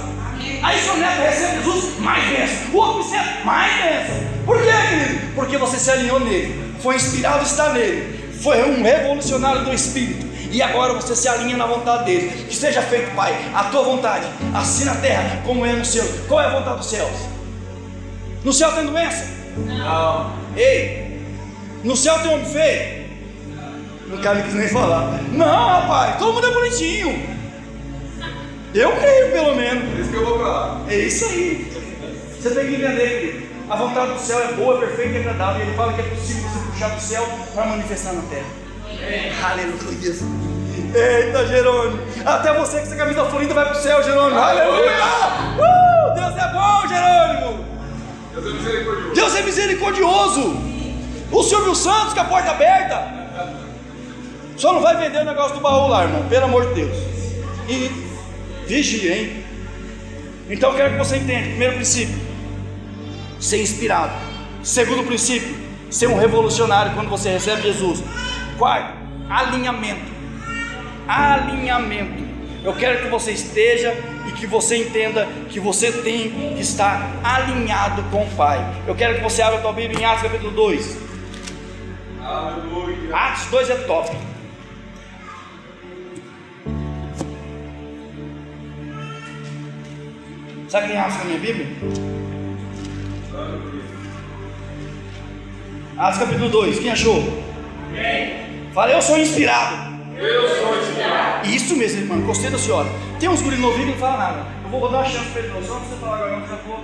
Aí 0.62 0.80
seu 0.80 0.98
neto 0.98 1.22
recebe 1.22 1.64
Jesus, 1.64 2.00
mais 2.00 2.24
bênção. 2.30 2.74
O 2.74 2.78
outro 2.78 3.04
bisneto, 3.04 3.46
mais 3.46 3.74
bênção. 3.82 4.16
Por 4.46 4.62
quê, 4.62 4.72
querido? 4.90 5.36
Porque 5.36 5.58
você 5.58 5.78
se 5.78 5.90
alinhou 5.90 6.20
nele, 6.20 6.76
foi 6.82 6.96
inspirado 6.96 7.40
a 7.40 7.44
estar 7.44 7.74
nele, 7.74 8.32
foi 8.42 8.62
um 8.64 8.84
revolucionário 8.84 9.64
do 9.64 9.74
Espírito. 9.74 10.34
E 10.52 10.62
agora 10.62 10.94
você 10.94 11.16
se 11.16 11.28
alinha 11.28 11.58
na 11.58 11.66
vontade 11.66 12.06
dele. 12.06 12.46
Que 12.48 12.56
seja 12.56 12.82
feito, 12.82 13.16
Pai, 13.16 13.34
a 13.56 13.64
tua 13.66 13.84
vontade, 13.84 14.28
assim 14.54 14.86
na 14.86 14.96
terra 14.96 15.42
como 15.46 15.66
é 15.66 15.74
no 15.74 15.86
céu. 15.86 16.06
Qual 16.28 16.42
é 16.42 16.46
a 16.46 16.50
vontade 16.50 16.78
dos 16.78 16.90
céus? 16.90 17.10
No 18.44 18.54
céu 18.54 18.72
tem 18.74 18.86
doença? 18.86 19.26
Não. 19.58 20.34
Ei, 20.56 21.03
no 21.84 21.96
céu 21.96 22.20
tem 22.20 22.34
homem 22.34 22.46
feio? 22.46 23.04
Não 24.08 24.18
quero 24.22 24.44
quis 24.44 24.54
nem 24.54 24.68
falar. 24.68 25.20
Não, 25.32 25.68
rapaz, 25.68 26.18
todo 26.18 26.34
mundo 26.34 26.48
é 26.48 26.52
bonitinho. 26.52 27.34
Eu 28.74 28.92
creio, 28.94 29.32
pelo 29.32 29.56
menos. 29.56 29.90
Por 29.90 30.00
isso 30.00 30.10
que 30.10 30.16
eu 30.16 30.26
vou 30.26 30.40
pra 30.40 30.48
lá. 30.48 30.82
É 30.88 30.96
isso 30.98 31.26
aí. 31.26 31.72
Você 32.40 32.50
tem 32.50 32.68
que 32.68 32.76
entender, 32.76 33.20
querido. 33.20 33.44
A 33.70 33.76
vontade 33.76 34.14
do 34.14 34.20
céu 34.20 34.40
é 34.42 34.54
boa, 34.54 34.80
perfeita 34.80 35.18
e 35.18 35.20
agradável. 35.20 35.64
E 35.64 35.68
ele 35.68 35.78
fala 35.78 35.94
que 35.94 36.02
é 36.02 36.04
possível 36.04 36.50
você 36.50 36.72
puxar 36.72 36.90
do 36.90 37.02
céu 37.02 37.28
para 37.54 37.66
manifestar 37.66 38.14
na 38.14 38.22
terra. 38.24 38.46
Aleluia. 39.52 40.16
Eita, 40.96 41.48
Jerônimo. 41.48 42.00
Até 42.26 42.54
você 42.54 42.78
com 42.78 42.84
essa 42.84 42.96
camisa 42.96 43.26
florida 43.26 43.54
vai 43.54 43.66
para 43.66 43.78
o 43.78 43.82
céu, 43.82 44.04
Jerônimo. 44.04 44.40
Aleluia. 44.40 44.92
Uh, 45.58 46.14
Deus 46.14 46.38
é 46.38 46.52
bom, 46.52 46.88
Jerônimo. 46.88 47.66
Deus 48.34 48.46
é 48.46 48.52
misericordioso. 48.54 49.16
Deus 49.16 49.36
é 49.36 49.42
misericordioso. 49.44 50.73
O 51.32 51.44
Silvio 51.44 51.76
Santos 51.76 52.14
com 52.14 52.20
a 52.20 52.26
porta 52.26 52.52
aberta. 52.52 53.24
Só 54.58 54.74
não 54.74 54.82
vai 54.82 54.96
vender 54.98 55.22
o 55.22 55.26
negócio 55.26 55.56
do 55.56 55.62
baú 55.62 55.88
lá, 55.88 56.04
irmão. 56.04 56.28
Pelo 56.30 56.46
amor 56.46 56.68
de 56.68 56.82
Deus. 56.82 56.98
E 57.68 57.90
vigia, 58.68 59.18
hein? 59.18 59.44
Então 60.50 60.72
eu 60.72 60.76
quero 60.76 60.92
que 60.92 60.98
você 60.98 61.18
entenda. 61.18 61.48
Primeiro 61.48 61.76
princípio: 61.76 62.16
ser 63.40 63.62
inspirado. 63.62 64.14
Segundo 64.62 65.04
princípio: 65.06 65.56
ser 65.90 66.08
um 66.08 66.18
revolucionário 66.18 66.94
quando 66.94 67.10
você 67.10 67.30
recebe 67.30 67.62
Jesus. 67.64 68.04
Quarto: 68.58 68.94
alinhamento. 69.30 70.12
Alinhamento. 71.08 72.24
Eu 72.64 72.74
quero 72.74 73.02
que 73.04 73.10
você 73.10 73.32
esteja 73.32 73.94
e 74.26 74.32
que 74.32 74.48
você 74.48 74.78
entenda 74.78 75.28
que 75.50 75.60
você 75.60 75.92
tem 75.92 76.30
que 76.30 76.62
estar 76.62 77.12
alinhado 77.22 78.04
com 78.04 78.24
o 78.24 78.30
Pai. 78.38 78.66
Eu 78.88 78.96
quero 78.96 79.16
que 79.16 79.22
você 79.22 79.42
abra 79.42 79.60
a 79.60 79.62
tua 79.62 79.74
Bíblia 79.74 80.00
em 80.00 80.06
Atos 80.06 80.24
capítulo 80.24 80.52
2. 80.52 81.03
Aleluia. 82.24 83.16
Atos 83.16 83.46
2 83.48 83.70
é 83.70 83.76
top. 83.76 84.18
Sabe 90.70 90.88
quem 90.88 90.98
acha 90.98 91.18
na 91.20 91.26
minha 91.26 91.40
Bíblia? 91.40 91.68
Atos 95.98 96.20
capítulo 96.20 96.50
2, 96.50 96.80
quem 96.80 96.92
achou? 96.92 97.44
Fala, 98.74 98.92
eu 98.92 99.02
sou 99.02 99.20
inspirado. 99.20 99.94
Eu 100.18 100.50
sou 100.50 100.80
inspirado. 100.80 101.48
Isso 101.48 101.76
mesmo, 101.76 102.02
irmão, 102.02 102.22
gostei 102.22 102.50
da 102.50 102.58
senhora. 102.58 102.90
Tem 103.20 103.30
uns 103.30 103.42
guri 103.42 103.58
novinhos 103.58 103.86
que 103.86 103.92
não 103.92 104.00
falam 104.00 104.18
nada. 104.18 104.46
Eu 104.64 104.70
vou 104.70 104.90
dar 104.90 105.00
uma 105.00 105.06
chance 105.06 105.30
para 105.30 105.42
ele, 105.42 105.52
só 105.66 105.76
pra 105.76 105.86
você 105.86 105.96
falar 105.98 106.16
agora, 106.16 106.38
não 106.38 106.48
já 106.48 106.58
falou. 106.58 106.84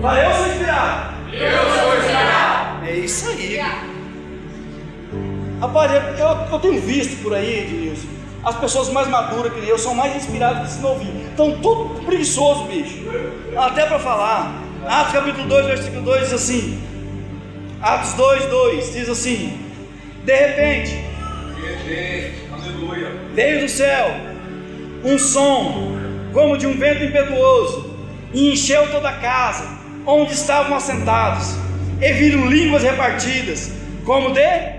Fala, 0.00 0.22
eu 0.24 0.34
sou 0.34 0.46
inspirado. 0.48 1.14
Eu 1.32 1.80
sou 1.80 1.98
inspirado. 1.98 2.86
É 2.86 2.92
isso 2.96 3.28
aí. 3.28 3.97
Rapaz, 5.60 5.92
eu, 5.92 6.00
eu, 6.00 6.36
eu 6.52 6.58
tenho 6.60 6.80
visto 6.80 7.20
por 7.22 7.34
aí, 7.34 7.60
Edilson, 7.60 8.06
as 8.44 8.56
pessoas 8.56 8.90
mais 8.90 9.08
maduras 9.08 9.52
que 9.52 9.68
eu 9.68 9.76
são 9.76 9.94
mais 9.94 10.14
inspiradas 10.14 10.62
que 10.62 10.68
esse 10.68 10.80
novinho. 10.80 11.28
Estão 11.28 11.58
tudo 11.60 12.00
preguiçoso, 12.04 12.64
bicho. 12.64 13.04
Até 13.56 13.86
para 13.86 13.98
falar. 13.98 14.62
Atos 14.86 15.12
capítulo 15.12 15.48
2, 15.48 15.66
versículo 15.66 16.02
2 16.02 16.20
diz 16.20 16.32
assim. 16.32 16.82
Atos 17.82 18.14
2, 18.14 18.46
2 18.46 18.92
diz 18.92 19.08
assim: 19.08 19.58
De 20.24 20.34
repente, 20.34 21.04
veio 23.34 23.60
do 23.60 23.68
céu 23.68 24.08
um 25.04 25.18
som 25.18 25.96
como 26.32 26.56
de 26.56 26.66
um 26.66 26.78
vento 26.78 27.04
impetuoso 27.04 27.96
e 28.32 28.52
encheu 28.52 28.90
toda 28.90 29.08
a 29.08 29.16
casa 29.18 29.78
onde 30.06 30.32
estavam 30.32 30.76
assentados 30.76 31.56
e 32.00 32.12
viram 32.12 32.46
línguas 32.46 32.82
repartidas 32.82 33.72
como 34.04 34.32
de 34.32 34.77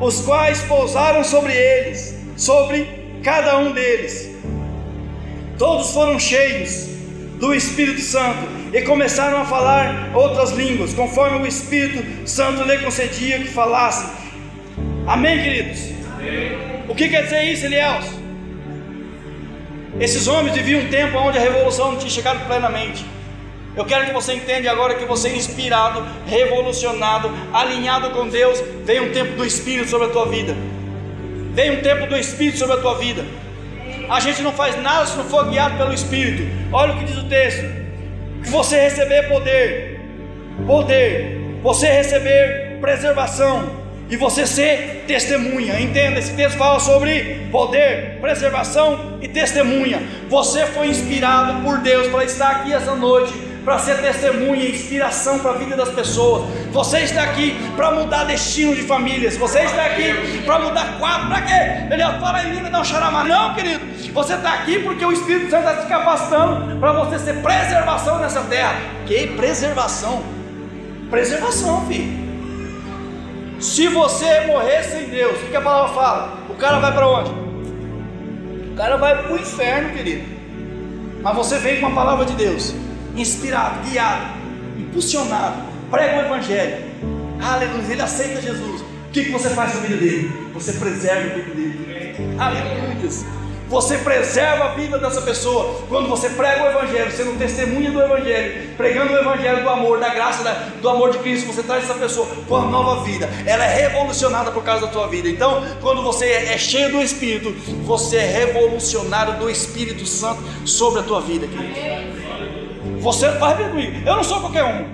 os 0.00 0.20
quais 0.20 0.62
pousaram 0.62 1.24
sobre 1.24 1.52
eles 1.52 2.14
sobre 2.36 2.86
cada 3.22 3.58
um 3.58 3.72
deles 3.72 4.30
todos 5.58 5.90
foram 5.90 6.18
cheios 6.18 6.88
do 7.38 7.52
Espírito 7.54 8.00
Santo 8.00 8.58
e 8.72 8.82
começaram 8.82 9.40
a 9.40 9.44
falar 9.44 10.10
outras 10.14 10.50
línguas, 10.50 10.92
conforme 10.92 11.38
o 11.38 11.46
Espírito 11.46 12.28
Santo 12.28 12.62
lhe 12.64 12.78
concedia 12.78 13.38
que 13.38 13.48
falassem. 13.48 14.08
Amém, 15.06 15.42
queridos? 15.42 15.80
Amém. 16.14 16.52
O 16.88 16.94
que 16.94 17.08
quer 17.08 17.24
dizer 17.24 17.44
isso, 17.44 17.66
Eliel? 17.66 18.00
Esses 20.00 20.26
homens 20.26 20.54
viviam 20.54 20.80
um 20.80 20.88
tempo 20.88 21.16
onde 21.18 21.38
a 21.38 21.40
revolução 21.40 21.92
não 21.92 21.98
tinha 21.98 22.10
chegado 22.10 22.46
plenamente. 22.46 23.04
Eu 23.78 23.84
quero 23.84 24.06
que 24.06 24.12
você 24.12 24.32
entenda 24.32 24.68
agora 24.68 24.96
que 24.96 25.04
você 25.04 25.28
é 25.28 25.36
inspirado, 25.36 26.04
revolucionado, 26.26 27.30
alinhado 27.52 28.10
com 28.10 28.28
Deus. 28.28 28.60
Vem 28.84 28.98
um 28.98 29.12
tempo 29.12 29.36
do 29.36 29.46
Espírito 29.46 29.88
sobre 29.88 30.08
a 30.08 30.10
tua 30.10 30.26
vida. 30.26 30.52
Vem 31.52 31.78
um 31.78 31.80
tempo 31.80 32.08
do 32.08 32.16
Espírito 32.16 32.58
sobre 32.58 32.74
a 32.74 32.78
tua 32.78 32.98
vida. 32.98 33.24
A 34.10 34.18
gente 34.18 34.42
não 34.42 34.52
faz 34.52 34.74
nada 34.82 35.06
se 35.06 35.16
não 35.16 35.22
for 35.22 35.48
guiado 35.48 35.78
pelo 35.78 35.94
Espírito. 35.94 36.42
Olha 36.72 36.92
o 36.92 36.98
que 36.98 37.04
diz 37.04 37.18
o 37.18 37.28
texto: 37.28 37.64
que 38.42 38.50
você 38.50 38.80
receber 38.80 39.28
poder, 39.28 40.00
poder, 40.66 41.38
você 41.62 41.86
receber 41.86 42.78
preservação 42.80 43.70
e 44.10 44.16
você 44.16 44.44
ser 44.44 45.04
testemunha. 45.06 45.78
Entenda, 45.78 46.18
esse 46.18 46.34
texto 46.34 46.58
fala 46.58 46.80
sobre 46.80 47.46
poder, 47.52 48.18
preservação 48.20 49.20
e 49.22 49.28
testemunha. 49.28 50.02
Você 50.28 50.66
foi 50.66 50.88
inspirado 50.88 51.62
por 51.62 51.78
Deus 51.78 52.08
para 52.08 52.24
estar 52.24 52.50
aqui 52.50 52.72
essa 52.72 52.96
noite 52.96 53.47
para 53.64 53.78
ser 53.78 54.00
testemunha 54.00 54.64
e 54.64 54.72
inspiração 54.72 55.38
para 55.38 55.52
a 55.52 55.54
vida 55.54 55.76
das 55.76 55.90
pessoas. 55.90 56.48
Você 56.72 57.00
está 57.00 57.22
aqui 57.22 57.56
para 57.76 57.90
mudar 57.90 58.24
destino 58.24 58.74
de 58.74 58.82
famílias. 58.82 59.36
Você 59.36 59.60
está 59.60 59.84
aqui 59.84 60.42
para 60.44 60.58
mudar 60.60 60.98
quadro. 60.98 61.28
Para 61.28 61.42
quê? 61.42 61.92
Ele 61.92 62.02
fala 62.20 62.44
em 62.44 62.54
língua, 62.54 62.70
não 62.70 62.84
xaramá. 62.84 63.24
Não, 63.24 63.54
querido. 63.54 63.80
Você 64.12 64.34
está 64.34 64.54
aqui 64.54 64.78
porque 64.80 65.04
o 65.04 65.12
Espírito 65.12 65.50
Santo 65.50 65.68
está 65.68 65.82
te 65.82 65.88
capacitando 65.88 66.78
para 66.78 66.92
você 66.92 67.18
ser 67.18 67.42
preservação 67.42 68.18
nessa 68.18 68.40
terra. 68.42 68.76
Que 69.06 69.26
preservação? 69.28 70.22
Preservação, 71.10 71.86
filho. 71.86 72.28
Se 73.60 73.88
você 73.88 74.46
morrer 74.46 74.82
sem 74.84 75.08
Deus, 75.08 75.42
o 75.42 75.46
que 75.46 75.56
a 75.56 75.60
palavra 75.60 75.94
fala? 75.94 76.38
O 76.48 76.54
cara 76.54 76.78
vai 76.78 76.92
para 76.92 77.08
onde? 77.08 77.30
O 78.72 78.74
cara 78.76 78.96
vai 78.96 79.22
para 79.22 79.32
o 79.32 79.36
inferno, 79.36 79.90
querido. 79.90 80.24
Mas 81.20 81.36
você 81.36 81.58
vem 81.58 81.80
com 81.80 81.88
a 81.88 81.90
palavra 81.90 82.24
de 82.24 82.34
Deus 82.34 82.74
inspirado, 83.20 83.88
guiado, 83.88 84.24
impulsionado, 84.78 85.62
prega 85.90 86.18
o 86.18 86.26
Evangelho, 86.26 86.84
aleluia, 87.40 87.92
ele 87.92 88.02
aceita 88.02 88.40
Jesus. 88.40 88.80
O 88.80 89.10
que, 89.10 89.30
você 89.30 89.50
faz 89.50 89.72
com 89.72 89.78
a 89.78 89.80
vida 89.82 89.96
dele? 89.96 90.50
Você 90.54 90.72
preserva 90.72 91.32
a 91.32 91.34
vida 91.34 91.54
dele, 91.54 92.16
aleluia. 92.38 92.88
Você 93.68 93.98
preserva 93.98 94.64
a 94.64 94.68
vida 94.68 94.98
dessa 94.98 95.20
pessoa 95.20 95.82
quando 95.90 96.08
você 96.08 96.30
prega 96.30 96.64
o 96.64 96.68
Evangelho, 96.68 97.12
sendo 97.12 97.38
testemunha 97.38 97.90
do 97.90 98.00
Evangelho, 98.00 98.70
pregando 98.78 99.12
o 99.12 99.16
Evangelho 99.18 99.62
do 99.62 99.68
amor, 99.68 100.00
da 100.00 100.08
graça, 100.08 100.42
do 100.80 100.88
amor 100.88 101.10
de 101.10 101.18
Cristo. 101.18 101.52
Você 101.52 101.62
traz 101.62 101.84
essa 101.84 101.92
pessoa 101.94 102.26
com 102.48 102.54
uma 102.54 102.70
nova 102.70 103.04
vida, 103.04 103.28
ela 103.44 103.66
é 103.66 103.88
revolucionada 103.88 104.50
por 104.50 104.64
causa 104.64 104.86
da 104.86 104.92
tua 104.92 105.06
vida. 105.08 105.28
Então, 105.28 105.62
quando 105.82 106.02
você 106.02 106.24
é 106.24 106.56
cheio 106.56 106.92
do 106.92 107.02
Espírito, 107.02 107.52
você 107.84 108.16
é 108.16 108.26
revolucionário 108.46 109.38
do 109.38 109.50
Espírito 109.50 110.06
Santo 110.06 110.42
sobre 110.64 111.00
a 111.00 111.02
tua 111.02 111.20
vida, 111.20 111.46
querido. 111.46 112.07
Você 113.00 113.28
vai 113.30 113.54
ver 113.56 113.70
comigo, 113.70 114.06
eu 114.06 114.16
não 114.16 114.24
sou 114.24 114.40
qualquer 114.40 114.64
um. 114.64 114.86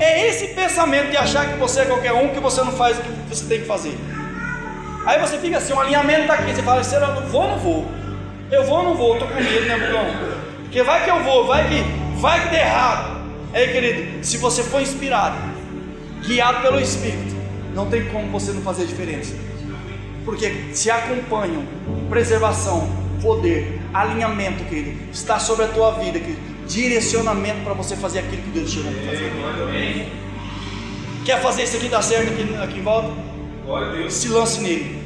É 0.00 0.28
esse 0.28 0.48
pensamento 0.48 1.10
de 1.10 1.16
achar 1.16 1.46
que 1.48 1.58
você 1.58 1.80
é 1.80 1.84
qualquer 1.84 2.12
um 2.12 2.28
que 2.28 2.40
você 2.40 2.62
não 2.62 2.72
faz 2.72 2.98
o 2.98 3.02
que 3.02 3.10
você 3.28 3.44
tem 3.46 3.60
que 3.60 3.66
fazer. 3.66 3.98
Aí 5.06 5.18
você 5.18 5.38
fica 5.38 5.58
assim, 5.58 5.72
um 5.72 5.80
alinhamento 5.80 6.22
está 6.22 6.34
aqui, 6.34 6.54
você 6.54 6.62
fala, 6.62 6.84
será 6.84 7.08
eu 7.08 7.26
vou 7.26 7.42
ou 7.42 7.48
não 7.48 7.58
vou? 7.58 7.86
Eu 8.50 8.64
vou 8.64 8.78
ou 8.78 8.84
não 8.84 8.94
vou? 8.94 9.14
Estou 9.14 9.28
com 9.28 9.34
medo, 9.34 9.66
né, 9.66 9.78
Bugão? 9.78 10.06
Porque 10.62 10.82
vai 10.82 11.04
que 11.04 11.10
eu 11.10 11.22
vou, 11.22 11.46
vai 11.46 11.68
que, 11.68 11.82
vai 12.20 12.42
que 12.42 12.48
der 12.50 12.66
errado. 12.66 13.20
Aí, 13.52 13.72
querido, 13.72 14.24
se 14.24 14.36
você 14.36 14.62
for 14.62 14.80
inspirado, 14.80 15.36
guiado 16.24 16.62
pelo 16.62 16.78
Espírito, 16.78 17.34
não 17.74 17.86
tem 17.86 18.04
como 18.06 18.30
você 18.30 18.52
não 18.52 18.62
fazer 18.62 18.86
diferença. 18.86 19.34
Porque 20.24 20.70
se 20.72 20.90
acompanham 20.90 21.64
preservação, 22.08 22.88
poder, 23.20 23.79
alinhamento, 23.92 24.64
querido, 24.64 25.10
está 25.12 25.38
sobre 25.38 25.64
a 25.64 25.68
tua 25.68 25.92
vida, 25.92 26.18
querido. 26.18 26.40
Direcionamento 26.66 27.62
para 27.64 27.74
você 27.74 27.96
fazer 27.96 28.20
aquilo 28.20 28.42
que 28.42 28.50
Deus 28.50 28.70
te 28.70 28.78
chamou 28.78 28.92
para 28.92 29.10
fazer. 29.10 30.12
Quer 31.24 31.40
fazer 31.40 31.64
isso 31.64 31.76
aqui 31.76 31.88
dar 31.88 32.02
certo 32.02 32.32
aqui, 32.32 32.56
aqui 32.62 32.78
em 32.78 32.82
volta? 32.82 33.10
Se 34.08 34.28
lance 34.28 34.60
nele. 34.60 34.98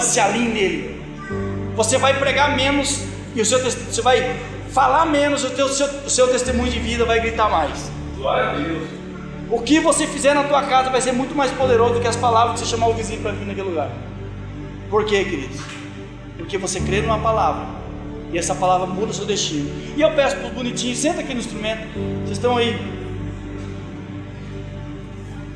Se 0.00 0.18
alinhe 0.18 0.48
nele. 0.48 1.02
Você 1.76 1.98
vai 1.98 2.18
pregar 2.18 2.56
menos 2.56 3.04
e 3.34 3.40
o 3.40 3.46
seu 3.46 3.58
você 3.60 4.02
vai 4.02 4.36
falar 4.70 5.06
menos, 5.06 5.44
o, 5.44 5.50
teu, 5.50 5.66
o, 5.66 5.68
seu, 5.68 5.86
o 5.86 6.10
seu 6.10 6.28
testemunho 6.28 6.70
de 6.70 6.78
vida 6.78 7.04
vai 7.04 7.20
gritar 7.20 7.48
mais. 7.48 7.90
Glória 8.16 8.50
a 8.50 8.54
Deus. 8.54 8.88
O 9.50 9.62
que 9.62 9.78
você 9.78 10.06
fizer 10.06 10.34
na 10.34 10.42
tua 10.42 10.62
casa 10.64 10.90
vai 10.90 11.00
ser 11.00 11.12
muito 11.12 11.34
mais 11.34 11.52
poderoso 11.52 11.94
do 11.94 12.00
que 12.00 12.08
as 12.08 12.16
palavras 12.16 12.60
que 12.60 12.66
você 12.66 12.74
chamar 12.74 12.88
o 12.88 12.94
vizinho 12.94 13.20
para 13.22 13.32
vir 13.32 13.46
naquele 13.46 13.68
lugar. 13.68 13.90
Por 14.90 15.04
quê, 15.04 15.24
queridos? 15.24 15.60
Porque 16.36 16.58
você 16.58 16.80
crê 16.80 17.00
numa 17.00 17.18
palavra 17.18 17.75
e 18.32 18.38
essa 18.38 18.54
palavra 18.54 18.86
muda 18.86 19.10
o 19.10 19.14
seu 19.14 19.24
destino. 19.24 19.70
E 19.96 20.00
eu 20.00 20.10
peço 20.12 20.36
para 20.36 20.48
os 20.48 20.52
bonitinhos, 20.52 20.98
senta 20.98 21.20
aqui 21.20 21.32
no 21.32 21.40
instrumento. 21.40 21.86
Vocês 22.24 22.38
estão 22.38 22.56
aí? 22.56 22.76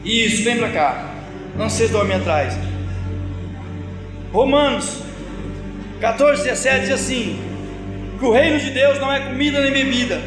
Isso, 0.05 0.45
vem 0.45 0.59
para 0.59 0.71
cá. 0.71 1.15
Não 1.57 1.69
vocês 1.69 1.91
dormem 1.91 2.17
atrás. 2.17 2.57
Romanos 4.33 5.03
14, 6.01 6.45
17 6.45 6.81
diz 6.81 6.91
assim: 6.91 7.39
que 8.19 8.25
o 8.25 8.33
reino 8.33 8.59
de 8.59 8.71
Deus 8.71 8.99
não 8.99 9.11
é 9.11 9.21
comida 9.21 9.63
nem 9.63 9.73
bebida, 9.73 10.21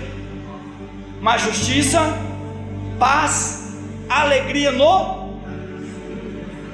mas 1.22 1.44
justiça, 1.44 2.02
paz, 3.00 3.78
alegria 4.10 4.72
no. 4.72 5.40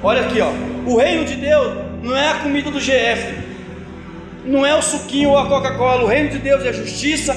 Olha 0.02 0.22
aqui, 0.22 0.40
ó. 0.40 0.50
O 0.86 0.96
reino 0.96 1.26
de 1.26 1.36
Deus 1.36 1.74
não 2.02 2.16
é 2.16 2.30
a 2.30 2.34
comida 2.36 2.70
do 2.70 2.80
GF, 2.80 3.34
não 4.50 4.66
é 4.66 4.74
o 4.74 4.82
suquinho 4.82 5.30
ou 5.30 5.38
a 5.38 5.46
Coca-Cola. 5.46 6.02
O 6.02 6.06
reino 6.06 6.30
de 6.30 6.38
Deus 6.38 6.64
é 6.64 6.72
justiça, 6.72 7.36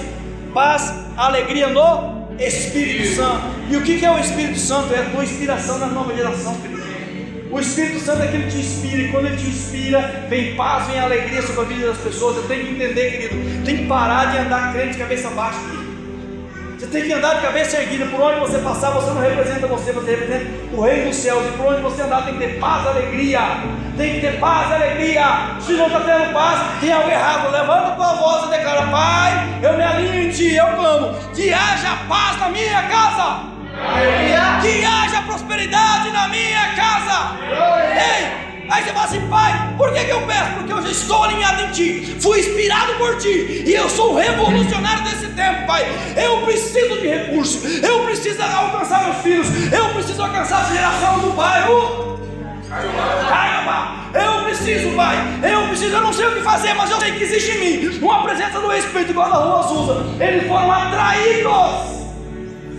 paz, 0.54 0.94
alegria 1.16 1.68
no 1.68 2.28
Espírito 2.40 3.16
Santo. 3.16 3.44
E 3.70 3.78
o 3.78 3.84
que 3.84 4.04
é 4.04 4.12
o 4.12 4.20
Espírito 4.20 4.58
Santo? 4.58 4.94
É 4.94 5.00
a 5.00 5.10
tua 5.10 5.24
inspiração 5.24 5.78
na 5.78 5.88
nova 5.88 6.14
geração, 6.16 6.56
querido. 6.60 6.84
O 7.52 7.60
Espírito 7.60 8.00
Santo 8.00 8.24
é 8.24 8.26
aquele 8.26 8.46
que 8.46 8.52
te 8.52 8.58
inspira, 8.58 8.98
e 9.04 9.12
quando 9.12 9.28
ele 9.28 9.38
te 9.38 9.48
inspira, 9.48 10.26
vem 10.28 10.56
paz, 10.56 10.88
vem 10.88 11.00
alegria 11.00 11.40
sobre 11.44 11.62
a 11.62 11.64
vida 11.66 11.88
das 11.88 11.98
pessoas. 11.98 12.38
Eu 12.38 12.48
tenho 12.48 12.66
que 12.66 12.72
entender, 12.72 13.12
querido, 13.12 13.64
tem 13.64 13.78
que 13.78 13.86
parar 13.86 14.32
de 14.32 14.40
andar 14.40 14.74
crente 14.74 14.94
de 14.94 14.98
cabeça 14.98 15.30
baixa, 15.30 15.60
querido. 15.60 15.83
Você 16.84 16.90
tem 16.90 17.04
que 17.04 17.14
andar 17.14 17.36
de 17.36 17.42
cabeça 17.42 17.78
erguida. 17.78 18.06
Por 18.08 18.20
onde 18.20 18.42
você 18.42 18.58
passar, 18.58 18.92
você 18.92 19.10
não 19.12 19.22
representa 19.22 19.68
você, 19.68 19.94
você 19.94 20.12
representa 20.12 20.76
o 20.76 20.82
reino 20.82 21.08
dos 21.08 21.16
céus. 21.16 21.48
E 21.48 21.52
por 21.58 21.68
onde 21.68 21.82
você 21.82 22.02
andar, 22.02 22.26
tem 22.26 22.34
que 22.34 22.40
ter 22.40 22.60
paz, 22.60 22.86
alegria. 22.86 23.40
Tem 23.96 24.16
que 24.16 24.20
ter 24.20 24.38
paz, 24.38 24.70
alegria. 24.70 25.56
Se 25.62 25.72
não 25.74 25.88
está 25.88 26.02
tendo 26.02 26.34
paz, 26.34 26.82
tem 26.82 26.92
algo 26.92 27.10
errado. 27.10 27.52
Levanta 27.52 27.88
a 27.88 27.92
tua 27.92 28.14
voz 28.16 28.48
e 28.48 28.50
declara: 28.50 28.88
Pai, 28.88 29.60
eu 29.64 29.78
me 29.78 29.84
alinho 29.84 30.24
em 30.24 30.30
ti, 30.30 30.56
eu 30.56 30.68
clamo. 30.76 31.16
Que 31.34 31.54
haja 31.54 31.98
paz 32.10 32.38
na 32.42 32.50
minha 32.50 32.84
casa. 32.84 33.44
Aleluia. 33.82 34.60
Que 34.62 34.84
haja 34.84 35.22
prosperidade 35.22 36.12
na 36.12 36.28
minha 36.28 36.76
casa. 36.76 37.38
Ei! 37.96 38.53
Aí 38.74 38.84
você 38.84 38.92
fala 38.92 39.06
assim, 39.06 39.22
pai, 39.28 39.76
por 39.78 39.94
que, 39.94 40.04
que 40.04 40.10
eu 40.10 40.22
peço? 40.26 40.54
Porque 40.54 40.74
eu 40.74 40.82
já 40.82 40.90
estou 40.90 41.24
alinhado 41.24 41.62
em 41.62 41.72
ti, 41.72 42.18
fui 42.20 42.40
inspirado 42.40 42.94
por 42.96 43.16
ti, 43.20 43.64
e 43.68 43.72
eu 43.72 43.88
sou 43.88 44.16
revolucionário 44.16 45.04
desse 45.04 45.28
tempo, 45.28 45.68
pai. 45.68 45.86
Eu 46.18 46.42
preciso 46.42 47.00
de 47.00 47.08
recursos, 47.08 47.84
eu 47.84 48.00
preciso 48.00 48.42
alcançar 48.42 49.04
meus 49.04 49.18
filhos, 49.18 49.72
eu 49.72 49.90
preciso 49.90 50.24
alcançar 50.24 50.66
a 50.66 50.74
geração 50.74 51.20
do 51.20 51.34
bairro. 51.34 52.20
Caramba, 53.30 54.10
eu 54.12 54.44
preciso, 54.46 54.96
pai, 54.96 55.18
eu 55.44 55.68
preciso, 55.68 55.96
eu 55.96 56.02
não 56.02 56.12
sei 56.12 56.26
o 56.26 56.34
que 56.34 56.42
fazer, 56.42 56.74
mas 56.74 56.90
eu 56.90 57.00
sei 57.00 57.12
que 57.12 57.24
existe 57.26 57.52
em 57.52 57.60
mim 57.60 58.00
uma 58.02 58.24
presença 58.24 58.60
do 58.60 58.74
Espírito, 58.74 59.12
igual 59.12 59.32
a 59.32 59.36
rua 59.36 59.60
Azusa. 59.60 60.06
Eles 60.20 60.48
foram 60.48 60.72
atraídos. 60.72 62.03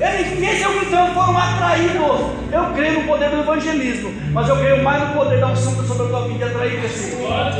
Eles 0.00 0.38
mesmo 0.38 0.72
gritando 0.80 1.14
foram 1.14 1.38
atraídos. 1.38 2.44
Eu 2.52 2.64
creio 2.74 3.00
no 3.00 3.07
poder 3.07 3.30
do 3.30 3.40
evangelismo, 3.40 4.12
mas 4.33 4.48
eu 4.48 4.57
creio 4.57 4.83
mais 4.83 5.09
no 5.09 5.14
poder 5.14 5.40
da 5.40 5.48
unção 5.48 5.72
sobre 5.87 6.07
a 6.07 6.09
tua 6.09 6.28
vida 6.28 6.44
e 6.44 6.48
atrair 6.48 6.80
pessoas. 6.80 7.54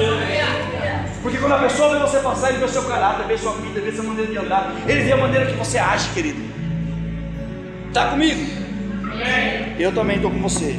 Porque 1.23 1.39
quando 1.39 1.53
a 1.53 1.59
pessoa 1.59 1.95
vê 1.95 2.01
você 2.01 2.19
passar, 2.19 2.51
ele 2.51 2.59
vê 2.59 2.65
o 2.65 2.69
seu 2.69 2.83
caráter, 2.85 3.27
vê 3.27 3.39
sua 3.39 3.53
vida, 3.55 3.81
vê 3.81 3.93
sua 3.93 4.05
maneira 4.05 4.31
de 4.31 4.39
andar, 4.39 4.73
ele 4.87 5.03
vê 5.03 5.13
a 5.13 5.17
maneira 5.17 5.47
que 5.47 5.55
você 5.55 5.79
age, 5.79 6.11
querido. 6.11 6.43
Está 7.89 8.09
comigo? 8.09 8.41
Eu 9.79 9.93
também 9.93 10.17
estou 10.17 10.31
com 10.31 10.39
você. 10.39 10.77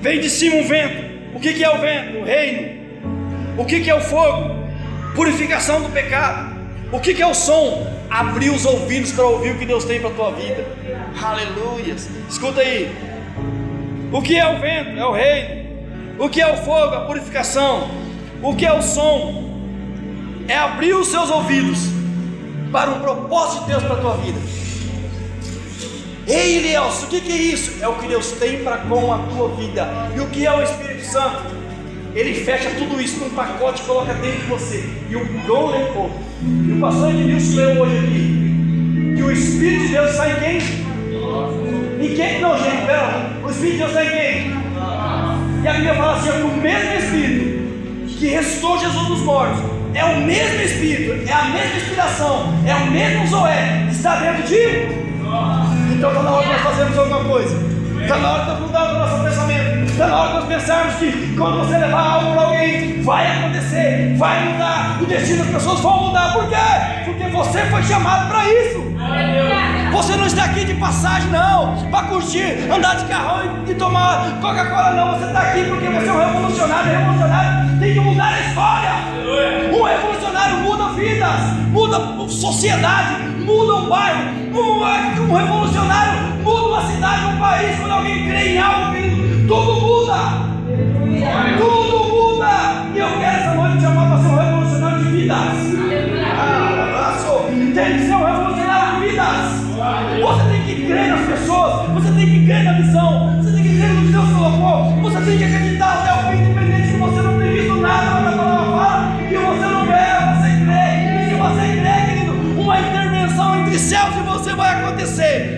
Vem 0.00 0.20
de 0.20 0.30
cima 0.30 0.56
um 0.56 0.68
vento. 0.68 1.10
O 1.34 1.40
que, 1.40 1.54
que 1.54 1.64
é 1.64 1.70
o 1.70 1.78
vento? 1.78 2.18
O 2.18 2.24
reino. 2.24 2.80
O 3.56 3.64
que, 3.64 3.80
que 3.80 3.90
é 3.90 3.94
o 3.94 4.00
fogo? 4.00 4.54
Purificação 5.14 5.82
do 5.82 5.88
pecado. 5.88 6.56
O 6.92 7.00
que, 7.00 7.14
que 7.14 7.22
é 7.22 7.26
o 7.26 7.34
som? 7.34 7.99
Abrir 8.10 8.50
os 8.50 8.64
ouvidos 8.66 9.12
para 9.12 9.24
ouvir 9.24 9.52
o 9.52 9.58
que 9.58 9.64
Deus 9.64 9.84
tem 9.84 10.00
para 10.00 10.10
a 10.10 10.12
tua 10.12 10.32
vida. 10.32 10.66
Aleluia. 11.22 11.94
Escuta 12.28 12.60
aí. 12.60 12.92
O 14.12 14.20
que 14.20 14.36
é 14.36 14.46
o 14.48 14.58
vento? 14.58 14.98
É 14.98 15.06
o 15.06 15.12
reino. 15.12 15.70
O 16.18 16.28
que 16.28 16.40
é 16.40 16.52
o 16.52 16.56
fogo? 16.56 16.94
A 16.94 17.00
purificação. 17.02 17.88
O 18.42 18.56
que 18.56 18.66
é 18.66 18.72
o 18.72 18.82
som? 18.82 19.48
É 20.48 20.56
abrir 20.56 20.94
os 20.94 21.08
seus 21.08 21.30
ouvidos 21.30 21.88
para 22.72 22.90
um 22.90 23.00
propósito 23.00 23.62
de 23.62 23.70
Deus 23.70 23.82
para 23.84 23.94
a 23.94 24.00
tua 24.00 24.16
vida. 24.16 24.40
Ei, 26.26 26.58
Elielson, 26.58 27.06
o 27.06 27.08
que 27.08 27.16
é 27.16 27.36
isso? 27.36 27.82
É 27.82 27.88
o 27.88 27.94
que 27.94 28.06
Deus 28.06 28.32
tem 28.32 28.62
para 28.62 28.78
com 28.78 29.12
a 29.12 29.18
tua 29.18 29.48
vida. 29.56 29.88
E 30.16 30.20
o 30.20 30.26
que 30.28 30.46
é 30.46 30.52
o 30.52 30.62
Espírito 30.62 31.04
Santo? 31.04 31.59
Ele 32.14 32.34
fecha 32.34 32.70
tudo 32.70 33.00
isso 33.00 33.20
num 33.20 33.30
pacote 33.30 33.82
e 33.82 33.86
coloca 33.86 34.12
dentro 34.14 34.40
de 34.40 34.46
você. 34.46 34.84
E 35.08 35.16
o 35.16 35.24
dom 35.46 35.70
levou. 35.70 36.10
E 36.42 36.72
o 36.72 36.80
pastor 36.80 37.10
Edmilson 37.10 37.56
leu 37.56 37.82
hoje 37.82 37.98
aqui. 37.98 39.14
Que 39.16 39.22
o 39.22 39.30
Espírito 39.30 39.86
de 39.86 39.88
Deus 39.92 40.10
sai 40.12 40.32
em 40.32 40.40
quem? 40.40 42.06
Em 42.06 42.14
quem? 42.16 42.40
Não, 42.40 42.56
gente, 42.58 42.86
pera. 42.86 43.30
O 43.44 43.50
Espírito 43.50 43.72
de 43.72 43.78
Deus 43.78 43.92
sai 43.92 44.06
em 44.06 44.10
quem? 44.10 44.60
E 45.62 45.68
a 45.68 45.72
Bíblia 45.72 45.94
fala 45.94 46.16
assim: 46.16 46.30
que 46.30 46.42
o 46.42 46.56
mesmo 46.56 46.94
Espírito 46.94 47.60
que 48.20 48.26
ressuscitou 48.26 48.78
Jesus 48.78 49.06
dos 49.06 49.20
mortos 49.20 49.58
é 49.94 50.04
o 50.04 50.20
mesmo 50.20 50.60
Espírito, 50.60 51.26
é 51.26 51.32
a 51.32 51.44
mesma 51.46 51.76
inspiração, 51.76 52.52
é 52.66 52.74
o 52.74 52.90
mesmo 52.90 53.26
Zoé 53.28 53.88
está 53.90 54.16
dentro 54.16 54.42
de. 54.42 54.56
Então 55.94 56.10
está 56.10 56.22
na 56.22 56.30
hora 56.30 56.46
de 56.46 56.52
nós 56.52 56.62
fazermos 56.62 56.98
alguma 56.98 57.24
coisa. 57.24 57.56
Está 58.02 58.18
na 58.18 58.30
hora 58.30 58.44
de 58.44 58.72
nós 58.72 58.79
pensarmos 60.60 60.94
que 60.96 61.34
quando 61.36 61.58
você 61.58 61.78
levar 61.78 62.00
algo 62.00 62.32
para 62.32 62.42
alguém, 62.42 63.02
vai 63.02 63.38
acontecer, 63.38 64.14
vai 64.16 64.44
mudar. 64.44 64.98
O 65.00 65.06
destino 65.06 65.38
das 65.38 65.54
pessoas 65.54 65.80
vão 65.80 66.08
mudar. 66.08 66.32
Por 66.34 66.48
quê? 66.48 66.56
Porque 67.04 67.24
você 67.28 67.64
foi 67.66 67.82
chamado 67.82 68.28
para 68.28 68.44
isso. 68.48 68.90
Você 69.92 70.16
não 70.16 70.26
está 70.26 70.44
aqui 70.44 70.64
de 70.64 70.74
passagem, 70.74 71.30
não, 71.30 71.76
para 71.90 72.06
curtir, 72.08 72.70
andar 72.70 72.96
de 72.96 73.04
carrão 73.06 73.64
e, 73.66 73.74
tomar 73.74 74.38
Coca-Cola, 74.40 74.92
não. 74.92 75.18
Você 75.18 75.26
está 75.26 75.40
aqui 75.40 75.64
porque 75.64 75.88
você 75.88 76.08
é 76.08 76.12
um 76.12 76.18
revolucionário. 76.18 76.90
Revolucionário 76.90 77.78
tem 77.80 77.94
que 77.94 78.00
mudar 78.00 78.28
a 78.28 78.40
história. 78.40 78.90
Um 79.72 79.82
revolucionário 79.82 80.56
muda 80.58 80.88
vidas, 80.92 81.40
muda 81.70 82.28
sociedade, 82.28 83.22
muda 83.44 83.74
um 83.76 83.88
bairro. 83.88 84.40
Um, 84.52 85.32
um 85.32 85.36
revolucionário 85.36 86.22
muda 86.42 86.62
uma 86.66 86.86
cidade, 86.86 87.24
um 87.34 87.38
país. 87.38 87.78
Quando 87.78 87.92
alguém 87.92 88.28
crê 88.28 88.54
em 88.54 88.58
algo, 88.58 88.90
tudo 89.48 89.80
muda. 89.80 90.49
Tudo 91.58 91.98
muda. 92.08 92.86
E 92.94 92.98
eu 92.98 93.08
quero 93.18 93.36
essa 93.36 93.54
noite 93.54 93.80
chamar 93.80 94.08
para 94.08 94.18
ser 94.18 94.28
um 94.28 94.36
revolucionário 94.36 95.04
de 95.04 95.10
vidas. 95.10 95.36
Ah, 96.38 97.16
tem 97.74 97.98
que 97.98 98.04
ser 98.04 98.14
um 98.14 98.24
revolucionário 98.24 99.00
de 99.00 99.08
vidas. 99.08 99.60
Você 100.20 100.48
tem 100.50 100.62
que 100.64 100.86
crer 100.86 101.08
nas 101.08 101.26
pessoas, 101.26 101.88
você 101.90 102.12
tem 102.12 102.26
que 102.26 102.46
crer 102.46 102.64
na 102.64 102.72
visão, 102.72 103.36
você 103.36 103.52
tem 103.52 103.62
que 103.62 103.76
crer 103.76 103.88
no 103.88 104.02
que 104.02 104.12
Deus 104.12 104.28
colocou, 104.30 105.00
você 105.02 105.20
tem 105.20 105.38
que 105.38 105.44
acreditar 105.44 105.69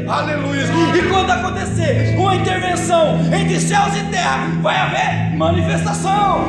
Aleluia. 0.09 0.63
E 0.95 1.09
quando 1.09 1.31
acontecer 1.31 2.15
uma 2.17 2.35
intervenção 2.35 3.21
entre 3.33 3.61
céus 3.61 3.97
e 3.97 4.05
terra, 4.11 4.49
vai 4.61 4.77
haver 4.77 5.37
manifestação. 5.37 6.47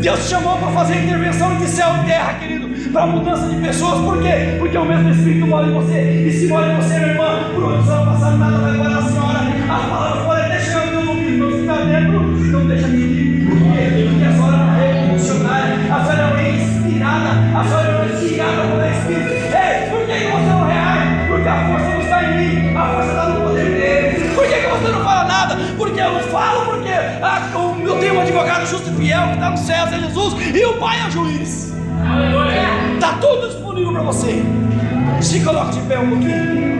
Deus 0.00 0.20
te 0.20 0.30
chamou 0.30 0.58
para 0.58 0.68
fazer 0.72 1.02
intervenção 1.02 1.52
entre 1.54 1.66
céu 1.66 1.88
e 2.02 2.06
terra, 2.06 2.34
querido 2.34 2.74
para 2.94 3.08
mudança 3.08 3.48
de 3.48 3.56
pessoas, 3.56 4.00
por 4.02 4.22
quê? 4.22 4.54
Porque 4.60 4.78
o 4.78 4.84
mesmo 4.84 5.10
Espírito 5.10 5.48
mora 5.48 5.66
em 5.66 5.72
você, 5.72 6.26
e 6.28 6.32
se 6.32 6.46
mora 6.46 6.72
em 6.72 6.76
você, 6.76 6.96
meu 7.00 7.08
irmão, 7.08 7.52
por 7.52 7.64
onde 7.64 7.82
você 7.82 7.90
vai 7.90 8.04
passar, 8.06 8.30
nada 8.38 8.56
vai 8.58 8.78
parar 8.78 8.98
a 8.98 9.02
senhora. 9.02 9.38
As 9.68 9.84
palavras 9.90 10.24
podem 10.24 10.44
até 10.44 10.60
chegar 10.60 10.86
no 10.86 11.02
meu 11.02 11.10
ouvido, 11.10 11.50
não 11.50 11.60
está 11.60 11.84
dentro, 11.86 12.22
não 12.22 12.66
deixa 12.68 12.88
de 12.88 12.96
ir. 12.96 13.46
Por 13.48 13.58
quê? 13.58 14.08
Porque 14.08 14.24
a 14.24 14.32
senhora 14.32 14.56
é 14.78 14.92
revolucionária, 14.92 15.74
a 15.92 16.04
senhora 16.04 16.40
é 16.40 16.50
inspirada, 16.54 17.30
a 17.58 17.64
senhora 17.64 17.88
é 17.88 17.93
advogado 28.34 28.66
justo 28.66 28.90
e 28.90 28.94
fiel 28.96 29.28
que 29.28 29.34
está 29.34 29.50
no 29.50 29.56
céu, 29.56 29.86
é 29.86 30.00
Jesus, 30.00 30.34
e 30.54 30.64
o 30.64 30.74
Pai 30.74 30.98
é 31.06 31.10
juiz. 31.10 31.72
Está 32.94 33.12
tudo 33.20 33.46
disponível 33.46 33.92
para 33.92 34.02
você. 34.02 34.42
Se 35.20 35.38
coloque 35.40 35.78
de 35.78 35.80
pé 35.82 36.00
um 36.00 36.08
pouquinho. 36.10 36.74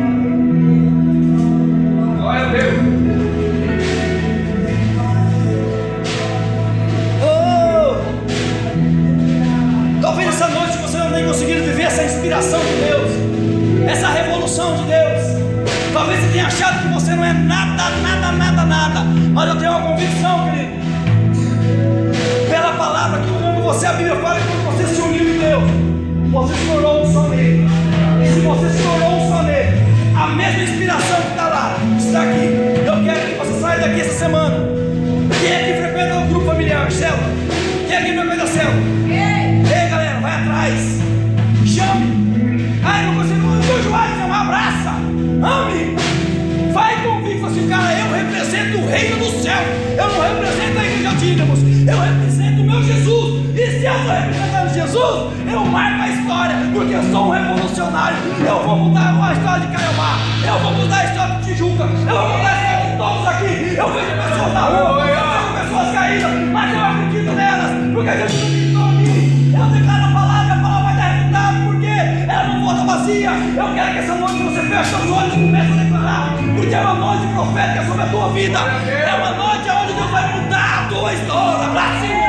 Glória 2.18 2.42
a 2.42 2.48
Deus. 2.50 2.74
Oh! 7.22 7.94
Talvez 10.02 10.28
essa 10.30 10.48
noite 10.48 10.76
você 10.78 10.98
não 10.98 11.12
tenha 11.12 11.28
conseguido 11.28 11.62
viver 11.62 11.82
essa 11.82 12.02
inspiração 12.02 12.58
de 12.58 12.74
Deus, 12.84 13.10
essa 13.88 14.08
revolução 14.08 14.74
de 14.74 14.82
Deus. 14.82 15.22
Talvez 15.92 16.18
você 16.18 16.32
tenha 16.32 16.46
achado 16.46 16.82
que 16.82 16.88
você 16.92 17.14
não 17.14 17.24
é 17.24 17.32
nada, 17.32 17.90
nada, 18.02 18.32
nada, 18.32 18.64
nada. 18.64 19.00
Mas 19.32 19.48
eu 19.48 19.56
tenho 19.56 19.70
uma 19.70 19.82
convicção, 19.82 20.50
querido. 20.50 20.83
Você, 23.74 23.86
a 23.86 23.92
Bíblia 23.94 24.16
fala 24.16 24.38
que 24.38 24.46
quando 24.46 24.76
você 24.76 24.94
se 24.94 25.00
uniu 25.00 25.34
em 25.34 25.38
Deus, 25.40 25.64
você 26.30 26.54
se 26.54 26.66
tornou 26.66 27.02
um 27.02 27.12
só 27.12 27.28
nele. 27.28 27.66
E 28.22 28.32
se 28.32 28.40
você 28.40 28.70
se 28.70 28.82
tornou 28.82 29.16
um 29.16 29.28
só 29.28 29.42
nele, 29.42 29.82
a 30.16 30.26
mesma 30.28 30.62
inspiração 30.62 31.20
que 31.22 31.28
está 31.30 31.48
lá, 31.48 31.76
está 31.98 32.22
aqui. 32.22 32.86
Eu 32.86 33.04
quero 33.04 33.20
que 33.26 33.34
você 33.34 33.60
saia 33.60 33.80
daqui 33.80 34.00
essa 34.00 34.12
semana. 34.12 34.43
Sou 57.14 57.28
um 57.28 57.30
revolucionário. 57.30 58.18
Eu 58.44 58.64
vou 58.64 58.76
mudar 58.76 59.14
a 59.22 59.32
história 59.32 59.60
de 59.60 59.72
Caiobá. 59.72 60.18
Eu 60.44 60.58
vou 60.58 60.72
mudar 60.72 60.96
a 60.96 61.04
história 61.04 61.34
de 61.36 61.44
Tijuca. 61.44 61.84
Eu 61.84 61.88
vou 61.88 62.28
mudar 62.28 62.50
a 62.50 62.56
história 62.58 62.90
de 62.90 62.96
todos 62.96 63.26
aqui. 63.28 63.74
Eu 63.78 63.92
vejo 63.94 64.12
pessoas 64.20 64.52
na 64.52 64.60
rua, 64.62 64.90
eu 64.90 65.28
vejo 65.30 65.54
pessoas 65.60 65.94
caídas, 65.94 66.32
mas 66.50 66.74
eu 66.74 66.84
acredito 66.84 67.32
nelas, 67.32 67.70
porque 67.94 68.10
Jesus 68.10 68.42
acreditou 68.42 68.86
em 68.88 68.96
mim. 68.96 69.54
Eu 69.56 69.66
declaro 69.66 70.04
a 70.04 70.12
palavra, 70.12 70.54
a 70.54 70.58
palavra 70.58 70.82
vai 70.82 70.96
dar 70.96 71.08
resultado, 71.12 71.56
porque 71.66 71.86
ela 71.86 72.44
não 72.48 72.64
volta 72.64 72.84
vazia. 72.84 73.30
Eu 73.30 73.74
quero 73.74 73.92
que 73.92 73.98
essa 73.98 74.14
noite 74.16 74.42
você 74.42 74.62
feche 74.62 74.94
os 74.96 75.10
olhos 75.12 75.34
e 75.34 75.36
comece 75.38 75.70
a 75.70 75.82
declarar, 75.84 76.34
porque 76.56 76.74
é 76.74 76.80
uma 76.80 76.94
noite 76.94 77.26
profética 77.32 77.84
sobre 77.86 78.02
a 78.02 78.06
tua 78.06 78.28
vida. 78.30 78.58
É 78.58 79.14
uma 79.14 79.30
noite 79.30 79.70
onde 79.70 79.92
Deus 79.92 80.10
vai 80.10 80.40
mudar 80.40 80.84
a 80.84 80.88
tua 80.88 81.12
história. 81.12 81.68
Pra 81.70 81.86
cima. 82.00 82.23